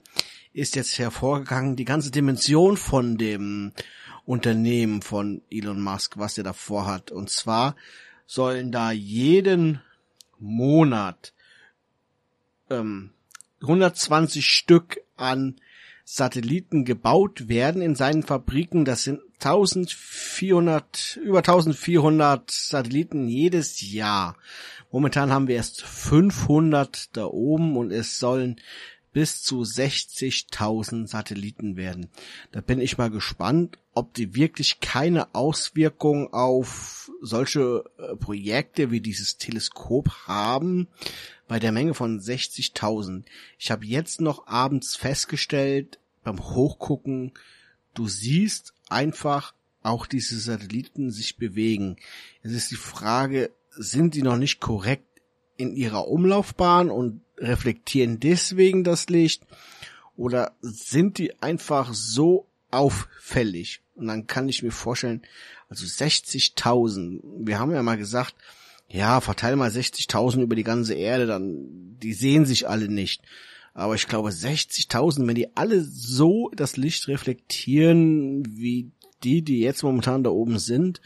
[0.55, 3.73] ist jetzt hervorgegangen, die ganze Dimension von dem
[4.25, 7.11] Unternehmen von Elon Musk, was er da vorhat.
[7.11, 7.77] Und zwar
[8.27, 9.83] sollen da jeden
[10.39, 11.34] Monat
[12.81, 13.11] ähm,
[13.63, 15.57] 120 Stück an
[16.05, 18.85] Satelliten gebaut werden in seinen Fabriken.
[18.85, 24.37] Das sind 1400, über 1400 Satelliten jedes Jahr.
[24.91, 28.61] Momentan haben wir erst 500 da oben und es sollen
[29.15, 32.09] bis zu 60.000 Satelliten werden.
[32.53, 39.01] Da bin ich mal gespannt, ob die wirklich keine Auswirkung auf solche äh, Projekte wie
[39.01, 40.89] dieses Teleskop haben
[41.47, 43.23] bei der Menge von 60.000.
[43.57, 47.33] Ich habe jetzt noch abends festgestellt beim Hochgucken,
[47.95, 51.97] du siehst einfach auch diese Satelliten sich bewegen.
[52.43, 55.07] Es ist die Frage, sind die noch nicht korrekt
[55.57, 59.43] in ihrer Umlaufbahn und reflektieren deswegen das Licht
[60.17, 63.81] oder sind die einfach so auffällig?
[63.95, 65.23] Und dann kann ich mir vorstellen,
[65.69, 68.35] also 60.000, wir haben ja mal gesagt,
[68.89, 73.23] ja, verteile mal 60.000 über die ganze Erde, dann, die sehen sich alle nicht.
[73.73, 78.91] Aber ich glaube 60.000, wenn die alle so das Licht reflektieren, wie
[79.25, 81.01] die, die jetzt momentan da oben sind,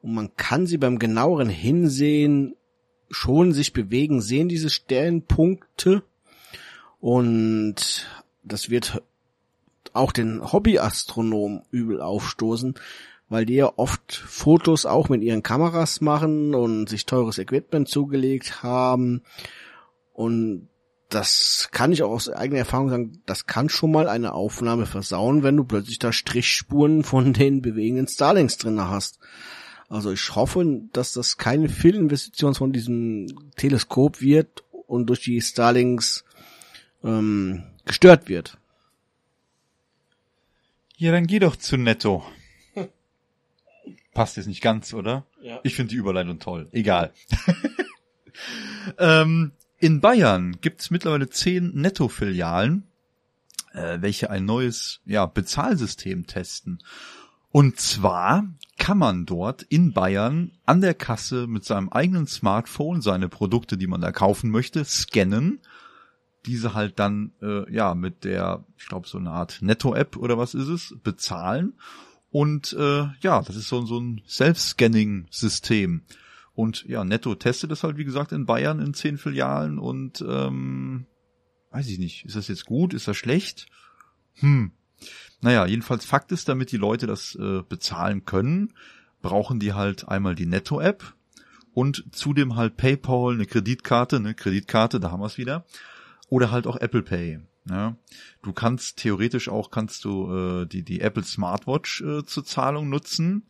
[0.00, 2.54] und man kann sie beim genaueren Hinsehen
[3.10, 6.02] schon sich bewegen, sehen diese Sternpunkte
[7.00, 8.06] und
[8.42, 9.02] das wird
[9.92, 12.74] auch den Hobbyastronomen übel aufstoßen,
[13.28, 18.62] weil die ja oft Fotos auch mit ihren Kameras machen und sich teures Equipment zugelegt
[18.62, 19.22] haben
[20.12, 20.68] und
[21.08, 25.42] das kann ich auch aus eigener Erfahrung sagen, das kann schon mal eine Aufnahme versauen,
[25.42, 29.18] wenn du plötzlich da Strichspuren von den bewegenden Starlinks drin hast.
[29.88, 36.24] Also ich hoffe, dass das keine Fehlinvestition von diesem Teleskop wird und durch die Starlings
[37.02, 38.58] ähm, gestört wird.
[40.96, 42.24] Ja, dann geh doch zu Netto.
[44.12, 45.24] Passt jetzt nicht ganz, oder?
[45.40, 45.60] Ja.
[45.62, 46.68] Ich finde die Überleitung toll.
[46.72, 47.12] Egal.
[48.98, 52.82] ähm, in Bayern gibt's mittlerweile zehn Netto-Filialen,
[53.74, 56.82] äh, welche ein neues ja, Bezahlsystem testen.
[57.52, 58.44] Und zwar
[58.78, 63.86] kann man dort in Bayern an der Kasse mit seinem eigenen Smartphone seine Produkte, die
[63.86, 65.60] man da kaufen möchte, scannen,
[66.46, 70.54] diese halt dann äh, ja mit der, ich glaube so eine Art Netto-App oder was
[70.54, 71.74] ist es, bezahlen.
[72.30, 76.02] Und äh, ja, das ist so, so ein Self-Scanning-System.
[76.54, 81.06] Und ja, Netto testet das halt, wie gesagt, in Bayern in zehn Filialen und ähm,
[81.70, 83.66] weiß ich nicht, ist das jetzt gut, ist das schlecht?
[84.34, 84.72] Hm,
[85.40, 88.74] naja, jedenfalls Fakt ist, damit die Leute das äh, bezahlen können,
[89.22, 91.14] brauchen die halt einmal die Netto-App
[91.72, 95.64] und zudem halt PayPal, eine Kreditkarte, eine Kreditkarte, da haben wir es wieder,
[96.28, 97.40] oder halt auch Apple Pay.
[97.68, 97.96] Ja.
[98.42, 103.46] Du kannst theoretisch auch kannst du äh, die die Apple Smartwatch äh, zur Zahlung nutzen.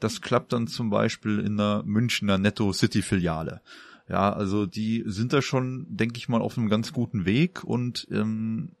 [0.00, 3.62] Das klappt dann zum Beispiel in der Münchner Netto City Filiale.
[4.08, 8.08] Ja, also die sind da schon, denke ich mal, auf einem ganz guten Weg und
[8.10, 8.72] ähm,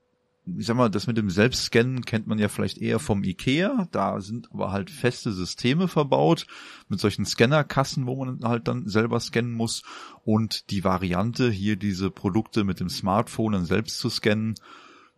[0.44, 3.88] ich sag mal, das mit dem Selbstscannen kennt man ja vielleicht eher vom Ikea.
[3.92, 6.46] Da sind aber halt feste Systeme verbaut
[6.88, 9.82] mit solchen Scannerkassen, wo man halt dann selber scannen muss.
[10.24, 14.56] Und die Variante, hier diese Produkte mit dem Smartphone dann selbst zu scannen,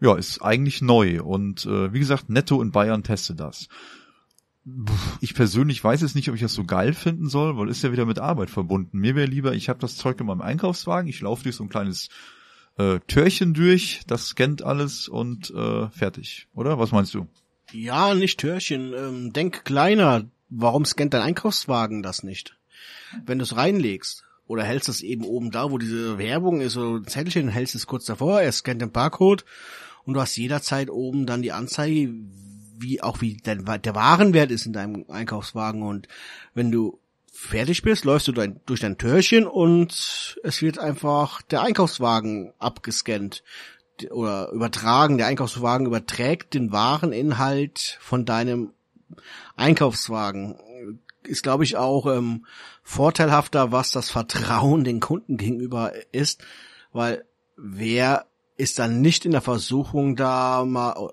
[0.00, 1.22] ja, ist eigentlich neu.
[1.22, 3.68] Und äh, wie gesagt, Netto in Bayern teste das.
[5.20, 7.92] Ich persönlich weiß es nicht, ob ich das so geil finden soll, weil ist ja
[7.92, 8.98] wieder mit Arbeit verbunden.
[8.98, 11.68] Mir wäre lieber, ich habe das Zeug in meinem Einkaufswagen, ich laufe durch so ein
[11.68, 12.08] kleines
[12.78, 16.78] äh, Türchen durch, das scannt alles und äh, fertig, oder?
[16.78, 17.26] Was meinst du?
[17.72, 18.92] Ja, nicht Türchen.
[18.94, 20.24] Ähm, denk kleiner.
[20.48, 22.56] Warum scannt dein Einkaufswagen das nicht?
[23.26, 26.96] Wenn du es reinlegst oder hältst es eben oben da, wo diese Werbung ist, so
[26.96, 29.44] ein Zettelchen, hältst es kurz davor, er scannt den Barcode
[30.04, 32.12] und du hast jederzeit oben dann die Anzeige,
[32.76, 36.08] wie auch wie der, der Warenwert ist in deinem Einkaufswagen und
[36.54, 37.00] wenn du
[37.35, 43.42] fertig bist, läufst du dein, durch dein Türchen und es wird einfach der Einkaufswagen abgescannt
[44.11, 45.18] oder übertragen.
[45.18, 48.73] Der Einkaufswagen überträgt den Wareninhalt von deinem
[49.56, 50.58] Einkaufswagen.
[51.25, 52.46] Ist, glaube ich, auch ähm,
[52.83, 56.44] vorteilhafter, was das Vertrauen den Kunden gegenüber ist,
[56.92, 57.25] weil
[57.56, 61.11] wer ist dann nicht in der Versuchung da mal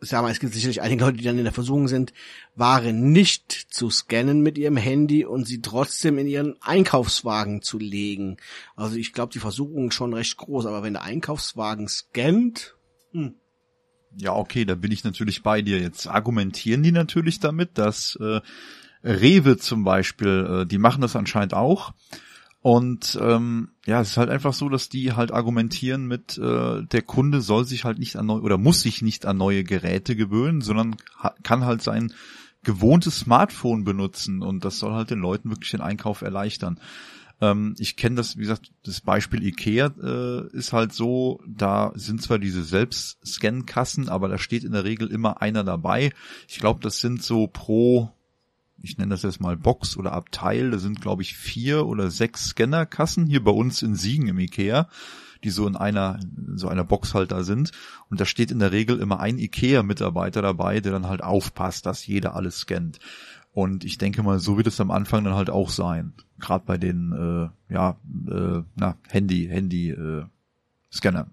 [0.00, 2.12] sag mal, es gibt sicherlich einige Leute, die dann in der Versuchung sind,
[2.54, 8.38] Ware nicht zu scannen mit ihrem Handy und sie trotzdem in ihren Einkaufswagen zu legen.
[8.76, 12.76] Also ich glaube, die Versuchung ist schon recht groß, aber wenn der Einkaufswagen scannt,
[13.12, 13.34] hm.
[14.16, 15.78] Ja, okay, da bin ich natürlich bei dir.
[15.78, 18.40] Jetzt argumentieren die natürlich damit, dass äh,
[19.04, 21.92] Rewe zum Beispiel, äh, die machen das anscheinend auch
[22.62, 27.02] und ähm, ja, es ist halt einfach so, dass die halt argumentieren mit, äh, der
[27.02, 30.60] Kunde soll sich halt nicht an neue oder muss sich nicht an neue Geräte gewöhnen,
[30.60, 30.96] sondern
[31.42, 32.12] kann halt sein
[32.62, 36.78] gewohntes Smartphone benutzen und das soll halt den Leuten wirklich den Einkauf erleichtern.
[37.40, 42.20] Ähm, ich kenne das, wie gesagt, das Beispiel Ikea äh, ist halt so, da sind
[42.20, 46.12] zwar diese Selbstscan-Kassen, aber da steht in der Regel immer einer dabei.
[46.46, 48.12] Ich glaube, das sind so pro
[48.82, 52.46] ich nenne das jetzt mal Box oder Abteil, da sind glaube ich vier oder sechs
[52.46, 54.88] Scannerkassen hier bei uns in Siegen im Ikea,
[55.44, 56.20] die so in einer
[56.54, 57.72] so einer Box halt da sind
[58.08, 61.86] und da steht in der Regel immer ein Ikea Mitarbeiter dabei, der dann halt aufpasst,
[61.86, 62.98] dass jeder alles scannt.
[63.52, 66.12] Und ich denke mal, so wird es am Anfang dann halt auch sein.
[66.38, 67.12] Gerade bei den
[67.68, 70.24] äh, ja, äh, na, Handy, Handy äh,
[70.92, 71.32] Scannern.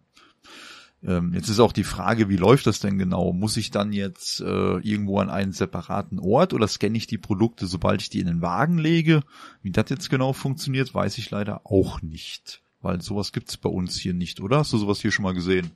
[1.03, 3.31] Ähm, jetzt ist auch die Frage, wie läuft das denn genau?
[3.31, 7.67] Muss ich dann jetzt äh, irgendwo an einen separaten Ort oder scanne ich die Produkte,
[7.67, 9.21] sobald ich die in den Wagen lege?
[9.61, 12.61] Wie das jetzt genau funktioniert, weiß ich leider auch nicht.
[12.81, 14.59] Weil sowas gibt's bei uns hier nicht, oder?
[14.59, 15.71] Hast du sowas hier schon mal gesehen?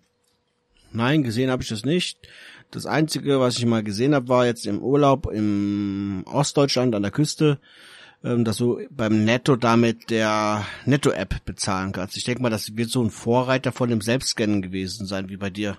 [0.92, 2.20] Nein, gesehen habe ich das nicht.
[2.70, 7.12] Das Einzige, was ich mal gesehen habe, war jetzt im Urlaub im Ostdeutschland an der
[7.12, 7.60] Küste,
[8.22, 12.18] dass du beim Netto damit der Netto-App bezahlen kannst.
[12.18, 15.50] Ich denke mal, das wird so ein Vorreiter von dem Selbstscannen gewesen sein, wie bei
[15.50, 15.78] dir.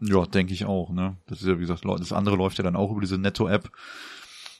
[0.00, 1.16] Ja, denke ich auch, ne?
[1.26, 3.70] Das ist ja, wie gesagt, das andere läuft ja dann auch über diese Netto-App.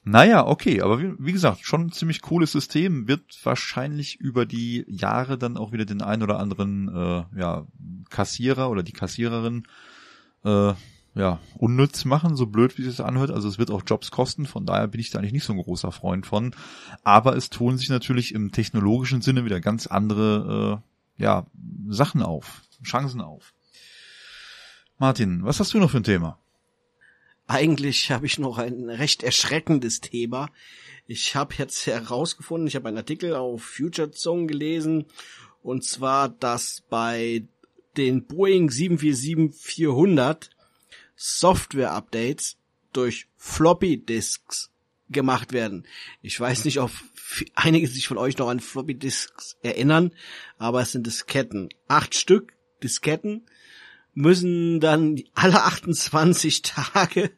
[0.07, 4.85] Naja, okay, aber wie, wie, gesagt, schon ein ziemlich cooles System, wird wahrscheinlich über die
[4.87, 7.67] Jahre dann auch wieder den ein oder anderen äh, ja,
[8.11, 9.67] Kassierer oder die Kassiererin
[10.45, 10.75] äh,
[11.15, 13.31] ja, unnütz machen, so blöd wie es anhört.
[13.31, 15.63] Also es wird auch Jobs kosten, von daher bin ich da eigentlich nicht so ein
[15.63, 16.55] großer Freund von.
[17.05, 20.83] Aber es tun sich natürlich im technologischen Sinne wieder ganz andere
[21.19, 21.47] äh, ja,
[21.89, 23.55] Sachen auf, Chancen auf.
[24.99, 26.39] Martin, was hast du noch für ein Thema?
[27.47, 30.49] Eigentlich habe ich noch ein recht erschreckendes Thema.
[31.07, 35.07] Ich habe jetzt herausgefunden, ich habe einen Artikel auf Future Zone gelesen,
[35.63, 37.47] und zwar, dass bei
[37.97, 40.51] den Boeing 747-400
[41.17, 42.57] Software-Updates
[42.93, 44.71] durch Floppy-Disks
[45.11, 45.87] gemacht werden.
[46.23, 46.91] Ich weiß nicht, ob
[47.55, 50.13] einige sich von euch noch an Floppy-Disks erinnern,
[50.59, 51.69] aber es sind Disketten.
[51.89, 53.47] Acht Stück Disketten
[54.15, 57.31] müssen dann alle 28 Tage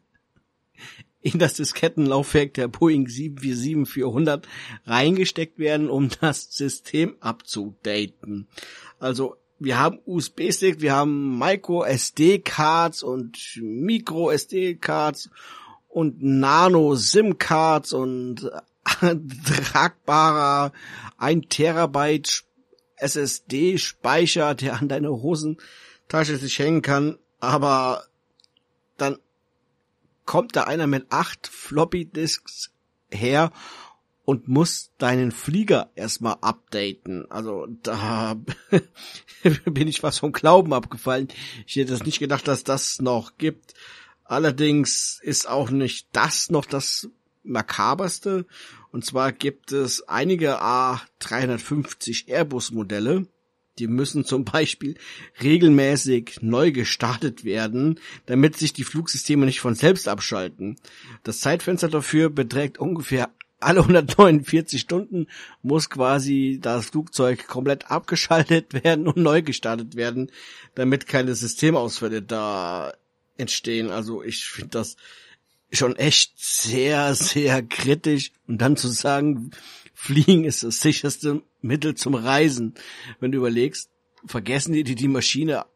[1.22, 4.44] in das Diskettenlaufwerk der Boeing 747-400
[4.84, 8.46] reingesteckt werden, um das System abzudaten.
[8.98, 15.30] Also wir haben USB-Stick, wir haben Micro SD-Cards und Micro SD-Cards
[15.88, 18.50] und Nano SIM-Cards und
[19.72, 20.72] tragbarer
[21.16, 22.44] 1 Terabyte
[22.96, 28.04] SSD-Speicher, der an deine Hosentasche sich hängen kann, aber
[28.96, 29.18] dann
[30.24, 32.70] kommt da einer mit acht Floppy-Disks
[33.10, 33.52] her
[34.26, 37.30] und muss deinen Flieger erstmal updaten.
[37.30, 38.36] Also da
[39.64, 41.28] bin ich fast vom Glauben abgefallen.
[41.64, 43.74] Ich hätte es nicht gedacht, dass das noch gibt.
[44.24, 47.08] Allerdings ist auch nicht das noch das
[47.44, 48.46] makaberste.
[48.90, 53.28] Und zwar gibt es einige A350 Airbus Modelle,
[53.78, 54.96] die müssen zum Beispiel
[55.40, 60.78] regelmäßig neu gestartet werden, damit sich die Flugsysteme nicht von selbst abschalten.
[61.22, 63.30] Das Zeitfenster dafür beträgt ungefähr
[63.66, 65.26] alle 149 Stunden
[65.60, 70.30] muss quasi das Flugzeug komplett abgeschaltet werden und neu gestartet werden,
[70.76, 72.94] damit keine Systemausfälle da
[73.36, 73.90] entstehen.
[73.90, 74.96] Also ich finde das
[75.72, 78.30] schon echt sehr, sehr kritisch.
[78.46, 79.50] Und dann zu sagen,
[79.94, 82.74] Fliegen ist das sicherste Mittel zum Reisen.
[83.18, 83.90] Wenn du überlegst,
[84.26, 85.66] vergessen die, die Maschine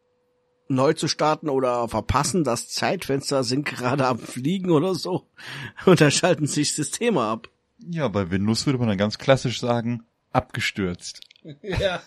[0.68, 5.26] neu zu starten oder verpassen das Zeitfenster, sind gerade am Fliegen oder so
[5.86, 7.48] und dann schalten sich Systeme ab.
[7.88, 11.20] Ja, bei Windows würde man dann ganz klassisch sagen, abgestürzt.
[11.62, 12.02] Ja,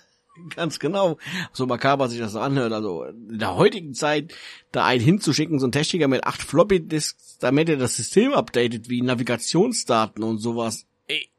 [0.55, 1.17] ganz genau.
[1.53, 2.71] So makaber sich das so anhört.
[2.71, 4.33] Also in der heutigen Zeit
[4.71, 9.01] da einen hinzuschicken, so ein Techniker mit acht Floppy-Disks, damit er das System updatet, wie
[9.01, 10.85] Navigationsdaten und sowas.
[11.07, 11.29] Ey,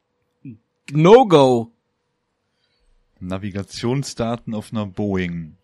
[0.91, 1.71] No-Go.
[3.21, 5.55] Navigationsdaten auf einer Boeing.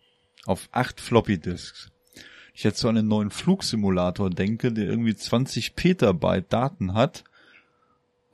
[0.46, 1.90] Auf acht Floppy-Disks.
[2.54, 7.24] Ich jetzt so an einen neuen Flugsimulator denke, der irgendwie 20 Petabyte Daten hat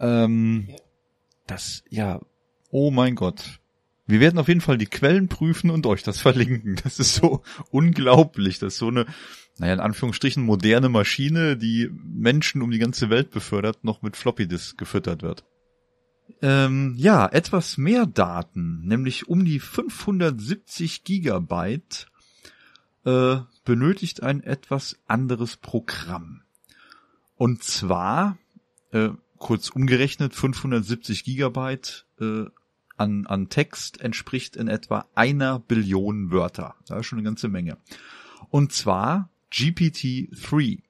[0.00, 0.68] ähm,
[1.46, 2.20] das, ja,
[2.70, 3.60] oh mein Gott.
[4.06, 6.76] Wir werden auf jeden Fall die Quellen prüfen und euch das verlinken.
[6.82, 8.58] Das ist so unglaublich.
[8.58, 9.06] Das ist so eine,
[9.58, 14.78] naja, in Anführungsstrichen moderne Maschine, die Menschen um die ganze Welt befördert, noch mit Floppy-Disk
[14.78, 15.44] gefüttert wird.
[16.40, 22.06] Ähm, ja, etwas mehr Daten, nämlich um die 570 Gigabyte,
[23.04, 26.42] äh, benötigt ein etwas anderes Programm.
[27.36, 28.38] Und zwar
[28.92, 32.44] äh, kurz umgerechnet 570 Gigabyte äh,
[32.96, 36.74] an, an Text entspricht in etwa einer Billion Wörter.
[36.86, 37.78] Das ist schon eine ganze Menge.
[38.50, 40.82] Und zwar GPT-3.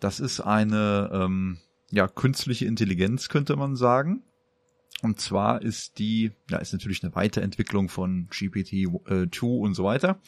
[0.00, 1.58] Das ist eine, ähm,
[1.90, 4.22] ja, künstliche Intelligenz, könnte man sagen.
[5.02, 10.20] Und zwar ist die, ja, ist natürlich eine Weiterentwicklung von GPT-2 und so weiter.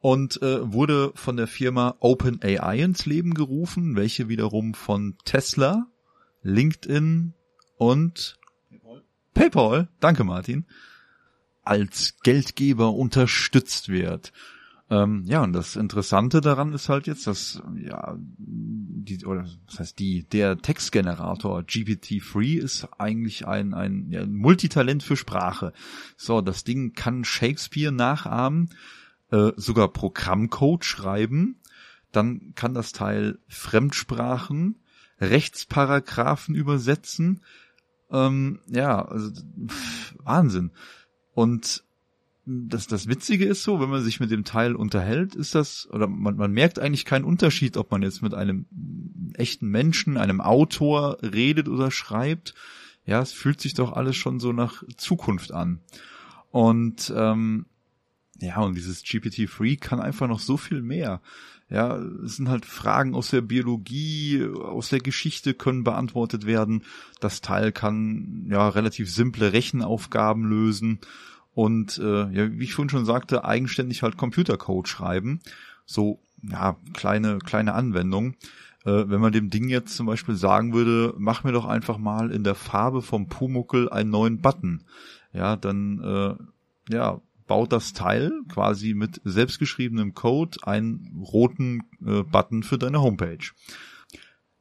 [0.00, 5.86] Und äh, wurde von der Firma OpenAI ins Leben gerufen, welche wiederum von Tesla,
[6.44, 7.34] LinkedIn
[7.76, 8.38] und
[8.70, 9.02] PayPal,
[9.34, 10.66] PayPal danke Martin,
[11.62, 14.32] als Geldgeber unterstützt wird.
[14.90, 19.98] Ähm, ja, und das Interessante daran ist halt jetzt, dass ja die oder das heißt
[19.98, 25.72] die der Textgenerator GPT-3 ist eigentlich ein ein ja, Multitalent für Sprache.
[26.18, 28.68] So, das Ding kann Shakespeare nachahmen,
[29.30, 31.60] äh, sogar Programmcode schreiben,
[32.12, 34.76] dann kann das Teil Fremdsprachen,
[35.20, 37.42] Rechtsparagraphen übersetzen.
[38.10, 39.30] Ähm, ja, also
[39.66, 40.72] pff, Wahnsinn.
[41.34, 41.84] Und
[42.46, 46.06] das, das Witzige ist so, wenn man sich mit dem Teil unterhält, ist das, oder
[46.06, 48.66] man, man merkt eigentlich keinen Unterschied, ob man jetzt mit einem
[49.34, 52.54] echten Menschen, einem Autor redet oder schreibt.
[53.06, 55.80] Ja, es fühlt sich doch alles schon so nach Zukunft an.
[56.50, 57.66] Und ähm,
[58.40, 61.20] ja, und dieses GPT-3 kann einfach noch so viel mehr.
[61.70, 66.84] Ja, es sind halt Fragen aus der Biologie, aus der Geschichte können beantwortet werden.
[67.20, 71.00] Das Teil kann ja relativ simple Rechenaufgaben lösen
[71.54, 75.40] und äh, ja, wie ich vorhin schon sagte, eigenständig halt Computercode schreiben.
[75.86, 78.34] So, ja, kleine, kleine Anwendung.
[78.84, 82.30] Äh, wenn man dem Ding jetzt zum Beispiel sagen würde, mach mir doch einfach mal
[82.30, 84.84] in der Farbe vom Pumuckel einen neuen Button.
[85.32, 92.62] Ja, dann äh, ja, baut das Teil quasi mit selbstgeschriebenem Code einen roten äh, Button
[92.62, 93.50] für deine Homepage.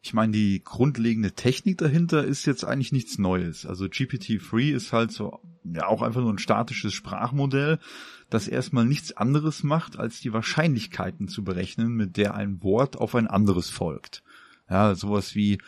[0.01, 3.65] Ich meine, die grundlegende Technik dahinter ist jetzt eigentlich nichts Neues.
[3.65, 7.79] Also GPT-3 ist halt so, ja, auch einfach nur ein statisches Sprachmodell,
[8.29, 13.15] das erstmal nichts anderes macht, als die Wahrscheinlichkeiten zu berechnen, mit der ein Wort auf
[13.15, 14.23] ein anderes folgt.
[14.69, 15.59] Ja, sowas wie,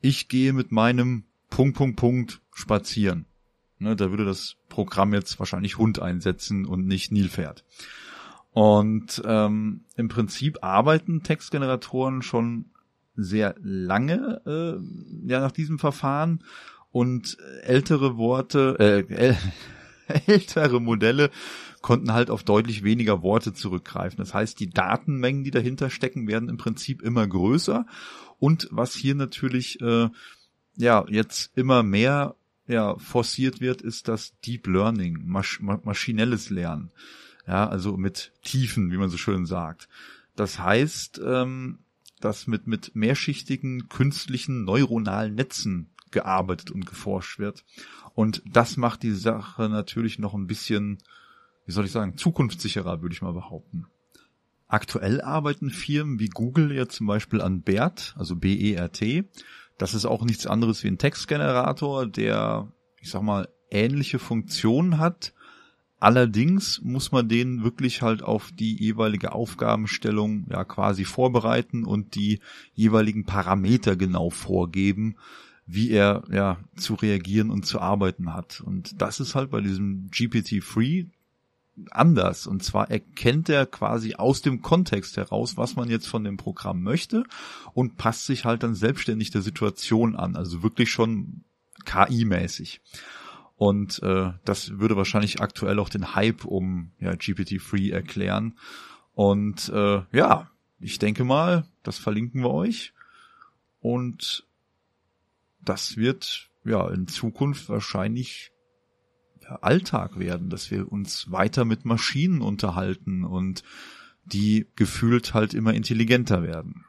[0.00, 3.26] ich gehe mit meinem Punkt, Punkt, Punkt spazieren.
[3.82, 7.64] Ne, da würde das Programm jetzt wahrscheinlich Hund einsetzen und nicht Nilpferd.
[8.52, 12.66] Und ähm, im Prinzip arbeiten Textgeneratoren schon
[13.16, 16.44] sehr lange äh, ja nach diesem Verfahren
[16.92, 18.76] und ältere Worte,
[19.08, 19.34] äh,
[20.26, 21.30] ältere Modelle
[21.80, 24.18] konnten halt auf deutlich weniger Worte zurückgreifen.
[24.18, 27.84] Das heißt, die Datenmengen, die dahinter stecken, werden im Prinzip immer größer.
[28.38, 30.08] Und was hier natürlich äh,
[30.76, 36.90] ja jetzt immer mehr ja forciert wird, ist das Deep Learning, masch maschinelles Lernen.
[37.46, 39.88] Ja, also mit Tiefen, wie man so schön sagt.
[40.36, 41.80] Das heißt, ähm,
[42.20, 47.64] dass mit, mit mehrschichtigen künstlichen neuronalen Netzen gearbeitet und geforscht wird.
[48.14, 50.98] Und das macht die Sache natürlich noch ein bisschen,
[51.66, 53.86] wie soll ich sagen, zukunftssicherer, würde ich mal behaupten.
[54.68, 59.24] Aktuell arbeiten Firmen wie Google ja zum Beispiel an BERT, also B-E-R-T.
[59.78, 65.32] Das ist auch nichts anderes wie ein Textgenerator, der, ich sag mal, ähnliche Funktionen hat,
[66.02, 72.40] Allerdings muss man den wirklich halt auf die jeweilige Aufgabenstellung ja quasi vorbereiten und die
[72.74, 75.14] jeweiligen Parameter genau vorgeben,
[75.64, 78.60] wie er ja zu reagieren und zu arbeiten hat.
[78.60, 81.06] Und das ist halt bei diesem GPT-3
[81.90, 82.46] anders.
[82.46, 86.82] Und zwar erkennt er quasi aus dem Kontext heraus, was man jetzt von dem Programm
[86.82, 87.24] möchte
[87.74, 90.36] und passt sich halt dann selbstständig der Situation an.
[90.36, 91.44] Also wirklich schon
[91.84, 92.80] KI-mäßig.
[93.56, 98.58] Und äh, das würde wahrscheinlich aktuell auch den Hype um ja, GPT-3 erklären.
[99.14, 100.50] Und äh, ja,
[100.80, 102.92] ich denke mal, das verlinken wir euch.
[103.80, 104.46] Und
[105.60, 108.51] das wird ja in Zukunft wahrscheinlich
[109.46, 113.62] Alltag werden, dass wir uns weiter mit Maschinen unterhalten und
[114.24, 116.84] die gefühlt halt immer intelligenter werden.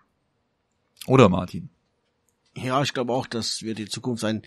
[1.07, 1.69] Oder Martin?
[2.55, 4.43] Ja, ich glaube auch, das wird die Zukunft sein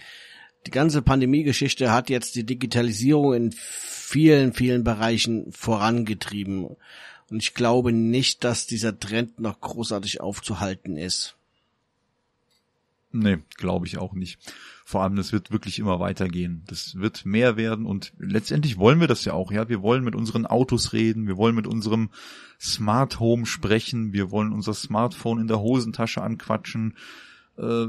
[0.67, 6.77] die ganze Pandemie-Geschichte hat jetzt die Digitalisierung in vielen, vielen Bereichen vorangetrieben.
[7.31, 11.37] Und ich glaube nicht, dass dieser Trend noch großartig aufzuhalten ist.
[13.19, 14.39] Nee, glaube ich auch nicht.
[14.85, 16.63] Vor allem, das wird wirklich immer weitergehen.
[16.67, 19.69] Das wird mehr werden und letztendlich wollen wir das ja auch, ja.
[19.69, 22.11] Wir wollen mit unseren Autos reden, wir wollen mit unserem
[22.61, 26.97] Smart Home sprechen, wir wollen unser Smartphone in der Hosentasche anquatschen,
[27.59, 27.87] äh,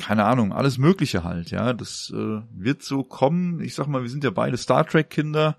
[0.00, 1.72] keine Ahnung, alles Mögliche halt, ja.
[1.72, 3.60] Das äh, wird so kommen.
[3.60, 5.58] Ich sag mal, wir sind ja beide Star Trek-Kinder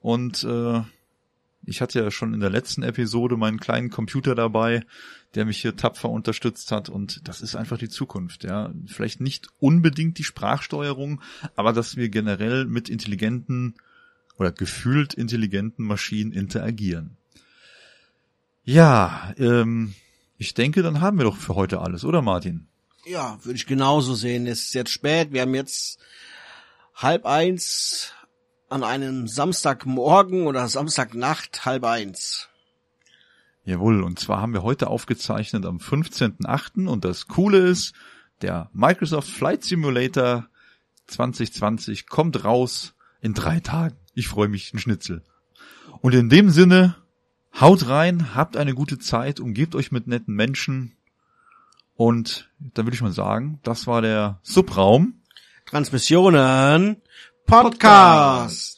[0.00, 0.82] und äh,
[1.64, 4.84] ich hatte ja schon in der letzten Episode meinen kleinen Computer dabei,
[5.34, 8.72] der mich hier tapfer unterstützt hat und das ist einfach die Zukunft, ja.
[8.86, 11.20] Vielleicht nicht unbedingt die Sprachsteuerung,
[11.56, 13.74] aber dass wir generell mit intelligenten
[14.38, 17.16] oder gefühlt intelligenten Maschinen interagieren.
[18.64, 19.94] Ja, ähm,
[20.36, 22.68] ich denke, dann haben wir doch für heute alles, oder Martin?
[23.04, 24.46] Ja, würde ich genauso sehen.
[24.46, 25.32] Es ist jetzt spät.
[25.32, 25.98] Wir haben jetzt
[26.94, 28.12] halb eins
[28.68, 32.48] an einem Samstagmorgen oder Samstagnacht halb eins.
[33.64, 36.86] Jawohl, und zwar haben wir heute aufgezeichnet am 15.8.
[36.86, 37.94] und das Coole ist,
[38.40, 40.48] der Microsoft Flight Simulator
[41.06, 43.96] 2020 kommt raus in drei Tagen.
[44.14, 45.22] Ich freue mich, ein Schnitzel.
[46.00, 46.96] Und in dem Sinne,
[47.58, 50.96] haut rein, habt eine gute Zeit, umgebt euch mit netten Menschen.
[51.94, 55.22] Und dann würde ich mal sagen, das war der Subraum.
[55.66, 57.02] Transmissionen
[57.48, 58.77] Podcast.